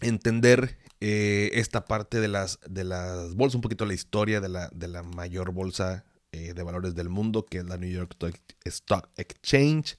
entender 0.00 0.76
eh, 1.00 1.50
esta 1.52 1.84
parte 1.84 2.20
de 2.20 2.28
las, 2.28 2.58
de 2.66 2.84
las 2.84 3.34
bolsas, 3.34 3.56
un 3.56 3.60
poquito 3.60 3.86
la 3.86 3.94
historia 3.94 4.40
de 4.40 4.48
la, 4.48 4.68
de 4.72 4.88
la 4.88 5.02
mayor 5.02 5.52
bolsa 5.52 6.04
eh, 6.32 6.52
de 6.52 6.62
valores 6.62 6.94
del 6.94 7.10
mundo, 7.10 7.46
que 7.46 7.58
es 7.58 7.64
la 7.64 7.76
New 7.76 7.90
York 7.90 8.16
Stock 8.64 9.08
Exchange. 9.16 9.98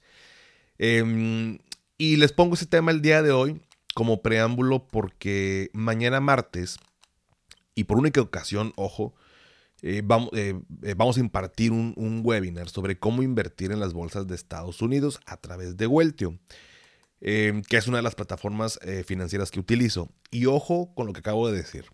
Em, 0.78 1.58
y 1.96 2.16
les 2.16 2.32
pongo 2.32 2.54
ese 2.54 2.66
tema 2.66 2.90
el 2.90 3.00
día 3.00 3.22
de 3.22 3.30
hoy 3.30 3.60
como 4.00 4.22
preámbulo 4.22 4.88
porque 4.88 5.68
mañana 5.74 6.20
martes, 6.20 6.78
y 7.74 7.84
por 7.84 7.98
única 7.98 8.22
ocasión, 8.22 8.72
ojo, 8.76 9.14
eh, 9.82 10.00
vamos, 10.02 10.30
vamos, 10.96 11.18
a 11.18 11.20
impartir 11.20 11.70
un, 11.70 12.22
webinar 12.24 12.70
sobre 12.70 12.98
cómo 12.98 13.22
invertir 13.22 13.72
en 13.72 13.78
las 13.78 13.92
bolsas 13.92 14.26
de 14.26 14.36
Estados 14.36 14.80
Unidos 14.80 15.20
a 15.26 15.36
través 15.36 15.76
de 15.76 15.86
Weltio. 15.86 16.38
Em, 17.20 17.60
que 17.60 17.76
es 17.76 17.88
una 17.88 17.98
de 17.98 18.02
las 18.02 18.14
plataformas 18.14 18.78
eh, 18.80 19.04
financieras 19.06 19.50
que 19.50 19.60
utilizo. 19.60 20.08
Y 20.30 20.46
ojo 20.46 20.94
con 20.94 21.06
lo 21.06 21.12
que 21.12 21.20
acabo 21.20 21.50
de 21.50 21.58
decir. 21.58 21.84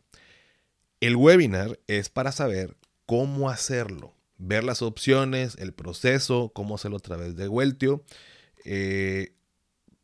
El 1.01 1.17
webinar 1.17 1.81
es 1.89 2.09
para 2.09 2.31
saber 2.31 2.77
cómo 3.05 3.51
hacerlo, 3.51 4.15
ver 4.39 4.63
las 4.63 4.81
opciones, 4.81 5.57
el 5.59 5.75
proceso, 5.75 6.53
cómo 6.55 6.77
hacerlo 6.77 6.99
a 6.99 7.01
través 7.01 7.35
de 7.35 7.49
Weltio. 7.49 8.05
Eh, 8.65 9.36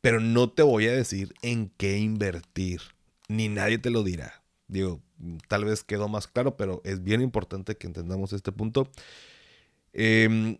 pero 0.03 0.21
no 0.21 0.51
te 0.51 0.63
voy 0.63 0.87
a 0.89 0.93
decir 0.93 1.33
en 1.41 1.71
qué 1.79 1.97
invertir, 1.97 2.83
ni 3.29 3.49
nadie 3.49 3.79
te 3.79 3.89
lo 3.89 4.03
dirá. 4.03 4.43
Digo, 4.69 5.01
tal 5.49 5.65
vez 5.65 5.85
quedó 5.85 6.09
más 6.09 6.27
claro, 6.27 6.57
pero 6.59 6.83
es 6.85 7.03
bien 7.03 7.23
importante 7.23 7.77
que 7.77 7.87
entendamos 7.87 8.35
este 8.35 8.53
punto. 8.53 8.91
Eh, 9.95 10.59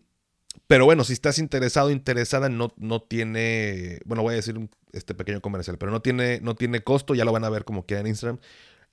pero 0.67 0.85
bueno, 0.85 1.03
si 1.03 1.13
estás 1.13 1.39
interesado, 1.39 1.91
interesada, 1.91 2.49
no, 2.49 2.73
no 2.77 3.01
tiene, 3.01 3.99
bueno, 4.05 4.23
voy 4.23 4.33
a 4.33 4.37
decir 4.37 4.59
este 4.91 5.13
pequeño 5.13 5.41
comercial, 5.41 5.77
pero 5.77 5.91
no 5.91 6.01
tiene, 6.01 6.39
no 6.41 6.55
tiene 6.55 6.81
costo, 6.81 7.15
ya 7.15 7.25
lo 7.25 7.31
van 7.31 7.43
a 7.43 7.49
ver 7.49 7.65
como 7.65 7.85
queda 7.85 7.99
en 8.01 8.07
Instagram. 8.07 8.39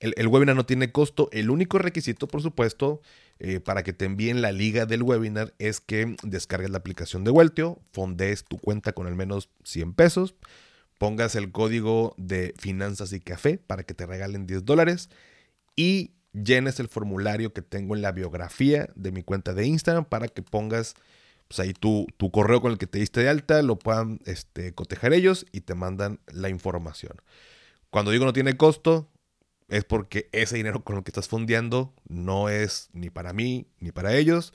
El, 0.01 0.27
webinar 0.27 0.55
no 0.55 0.65
tiene 0.65 0.91
costo. 0.91 1.29
El 1.31 1.51
único 1.51 1.77
requisito, 1.77 2.27
por 2.27 2.41
supuesto, 2.41 3.01
eh, 3.39 3.59
para 3.59 3.83
que 3.83 3.93
te 3.93 4.05
envíen 4.05 4.41
la 4.41 4.51
liga 4.51 4.87
del 4.87 5.03
webinar 5.03 5.53
es 5.59 5.79
que 5.79 6.15
descargues 6.23 6.71
la 6.71 6.79
aplicación 6.79 7.23
de 7.23 7.29
Weltio, 7.29 7.79
fondees 7.93 8.43
tu 8.43 8.57
cuenta 8.57 8.93
con 8.93 9.05
al 9.05 9.15
menos 9.15 9.49
100 9.63 9.93
pesos, 9.93 10.33
pongas 10.97 11.35
el 11.35 11.51
código 11.51 12.15
de 12.17 12.55
finanzas 12.57 13.13
y 13.13 13.19
café 13.19 13.59
para 13.59 13.83
que 13.83 13.93
te 13.93 14.07
regalen 14.07 14.47
10 14.47 14.65
dólares 14.65 15.11
y 15.75 16.13
llenes 16.33 16.79
el 16.79 16.87
formulario 16.87 17.53
que 17.53 17.61
tengo 17.61 17.95
en 17.95 18.01
la 18.01 18.11
biografía 18.11 18.89
de 18.95 19.11
mi 19.11 19.21
cuenta 19.21 19.53
de 19.53 19.67
Instagram 19.67 20.05
para 20.05 20.27
que 20.27 20.41
pongas 20.41 20.95
pues 21.47 21.59
ahí 21.59 21.73
tu, 21.73 22.07
tu, 22.17 22.31
correo 22.31 22.61
con 22.61 22.71
el 22.71 22.77
que 22.77 22.87
te 22.87 22.97
diste 22.97 23.19
de 23.19 23.29
alta 23.29 23.61
lo 23.61 23.77
puedan 23.77 24.19
este, 24.25 24.73
cotejar 24.73 25.13
ellos 25.13 25.45
y 25.51 25.61
te 25.61 25.75
mandan 25.75 26.19
la 26.27 26.49
información. 26.49 27.17
Cuando 27.89 28.09
digo 28.09 28.25
no 28.25 28.33
tiene 28.33 28.55
costo, 28.55 29.11
es 29.71 29.85
porque 29.85 30.27
ese 30.33 30.57
dinero 30.57 30.83
con 30.83 30.97
el 30.97 31.03
que 31.03 31.11
estás 31.11 31.29
fondeando 31.29 31.93
no 32.09 32.49
es 32.49 32.89
ni 32.91 33.09
para 33.09 33.31
mí 33.31 33.67
ni 33.79 33.93
para 33.93 34.13
ellos, 34.13 34.53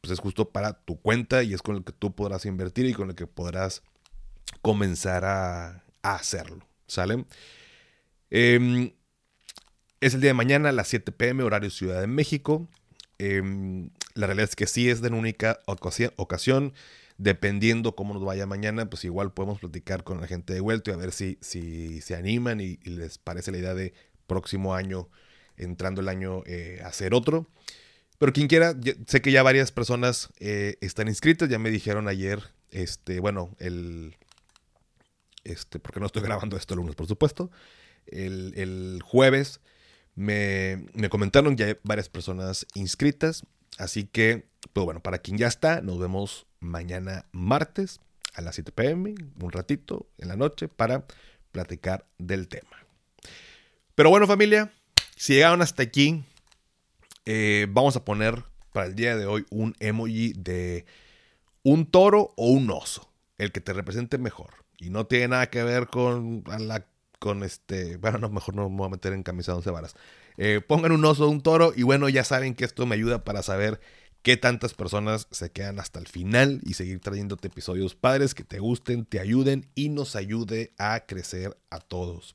pues 0.00 0.10
es 0.10 0.18
justo 0.18 0.50
para 0.50 0.72
tu 0.72 1.00
cuenta 1.00 1.44
y 1.44 1.54
es 1.54 1.62
con 1.62 1.76
el 1.76 1.84
que 1.84 1.92
tú 1.92 2.16
podrás 2.16 2.44
invertir 2.46 2.86
y 2.86 2.92
con 2.92 3.10
el 3.10 3.14
que 3.14 3.28
podrás 3.28 3.84
comenzar 4.60 5.24
a, 5.24 5.84
hacerlo. 6.02 6.66
¿Sale? 6.88 7.26
Em, 8.30 8.92
es 10.00 10.14
el 10.14 10.20
día 10.20 10.30
de 10.30 10.34
mañana 10.34 10.70
a 10.70 10.72
las 10.72 10.88
7 10.88 11.12
pm, 11.12 11.44
horario 11.44 11.70
Ciudad 11.70 12.00
de 12.00 12.08
México. 12.08 12.68
Em, 13.18 13.90
la 14.14 14.26
realidad 14.26 14.48
es 14.48 14.56
que 14.56 14.66
sí 14.66 14.90
es 14.90 15.00
de 15.00 15.08
una 15.08 15.18
única 15.18 15.60
ocasión. 15.66 16.72
Dependiendo 17.18 17.94
cómo 17.94 18.14
nos 18.14 18.24
vaya 18.24 18.46
mañana, 18.46 18.88
pues 18.88 19.04
igual 19.04 19.32
podemos 19.32 19.60
platicar 19.60 20.02
con 20.02 20.20
la 20.20 20.26
gente 20.26 20.54
de 20.54 20.60
vuelta 20.60 20.90
y 20.90 20.94
a 20.94 20.96
ver 20.96 21.12
si, 21.12 21.38
si 21.42 22.00
se 22.00 22.16
animan 22.16 22.60
y, 22.60 22.78
les 22.78 23.18
parece 23.18 23.52
la 23.52 23.58
idea 23.58 23.74
de 23.74 23.92
próximo 24.30 24.76
año, 24.76 25.08
entrando 25.56 26.00
el 26.00 26.08
año, 26.08 26.44
eh, 26.46 26.80
hacer 26.84 27.14
otro. 27.14 27.50
Pero 28.18 28.32
quien 28.32 28.46
quiera, 28.46 28.76
sé 29.08 29.20
que 29.20 29.32
ya 29.32 29.42
varias 29.42 29.72
personas 29.72 30.28
eh, 30.38 30.76
están 30.80 31.08
inscritas, 31.08 31.48
ya 31.48 31.58
me 31.58 31.70
dijeron 31.70 32.06
ayer, 32.06 32.40
este, 32.70 33.18
bueno, 33.18 33.56
el, 33.58 34.14
este, 35.42 35.80
porque 35.80 35.98
no 35.98 36.06
estoy 36.06 36.22
grabando 36.22 36.56
esto 36.56 36.74
el 36.74 36.78
lunes, 36.78 36.94
por 36.94 37.08
supuesto, 37.08 37.50
el, 38.06 38.52
el 38.56 39.00
jueves 39.02 39.60
me, 40.14 41.08
comentaron 41.08 41.56
que 41.56 41.64
hay 41.64 41.76
varias 41.82 42.08
personas 42.08 42.66
inscritas. 42.74 43.42
Así 43.78 44.04
que, 44.04 44.46
pues 44.72 44.84
bueno, 44.84 45.00
para 45.00 45.18
quien 45.18 45.38
ya 45.38 45.46
está, 45.46 45.80
nos 45.80 45.98
vemos 45.98 46.46
mañana 46.60 47.26
martes 47.32 48.00
a 48.34 48.42
las 48.42 48.54
7 48.56 48.72
pm, 48.72 49.14
un 49.40 49.52
ratito 49.52 50.06
en 50.18 50.28
la 50.28 50.36
noche, 50.36 50.68
para 50.68 51.04
platicar 51.52 52.06
del 52.18 52.48
tema. 52.48 52.70
Pero 54.00 54.08
bueno, 54.08 54.26
familia, 54.26 54.72
si 55.14 55.34
llegaron 55.34 55.60
hasta 55.60 55.82
aquí, 55.82 56.24
eh, 57.26 57.66
vamos 57.68 57.96
a 57.96 58.02
poner 58.06 58.44
para 58.72 58.86
el 58.86 58.94
día 58.94 59.14
de 59.14 59.26
hoy 59.26 59.44
un 59.50 59.76
emoji 59.78 60.32
de 60.32 60.86
un 61.64 61.84
toro 61.84 62.32
o 62.38 62.46
un 62.46 62.70
oso, 62.70 63.12
el 63.36 63.52
que 63.52 63.60
te 63.60 63.74
represente 63.74 64.16
mejor. 64.16 64.54
Y 64.78 64.88
no 64.88 65.04
tiene 65.04 65.28
nada 65.28 65.50
que 65.50 65.62
ver 65.64 65.88
con 65.88 66.44
la 66.46 66.86
con 67.18 67.42
este, 67.42 67.98
bueno, 67.98 68.16
no, 68.16 68.30
mejor 68.30 68.54
no 68.54 68.70
me 68.70 68.76
voy 68.78 68.86
a 68.86 68.88
meter 68.88 69.12
en 69.12 69.22
camisa 69.22 69.52
de 69.52 69.56
once 69.56 69.70
varas. 69.70 69.94
Eh, 70.38 70.62
pongan 70.66 70.92
un 70.92 71.04
oso, 71.04 71.28
un 71.28 71.42
toro 71.42 71.74
y 71.76 71.82
bueno, 71.82 72.08
ya 72.08 72.24
saben 72.24 72.54
que 72.54 72.64
esto 72.64 72.86
me 72.86 72.94
ayuda 72.94 73.22
para 73.22 73.42
saber 73.42 73.82
qué 74.22 74.38
tantas 74.38 74.72
personas 74.72 75.28
se 75.30 75.52
quedan 75.52 75.78
hasta 75.78 75.98
el 75.98 76.06
final 76.06 76.62
y 76.64 76.72
seguir 76.72 77.00
trayéndote 77.00 77.48
episodios 77.48 77.96
padres 77.96 78.32
que 78.34 78.44
te 78.44 78.60
gusten, 78.60 79.04
te 79.04 79.20
ayuden 79.20 79.68
y 79.74 79.90
nos 79.90 80.16
ayude 80.16 80.72
a 80.78 81.00
crecer 81.00 81.58
a 81.68 81.80
todos. 81.80 82.34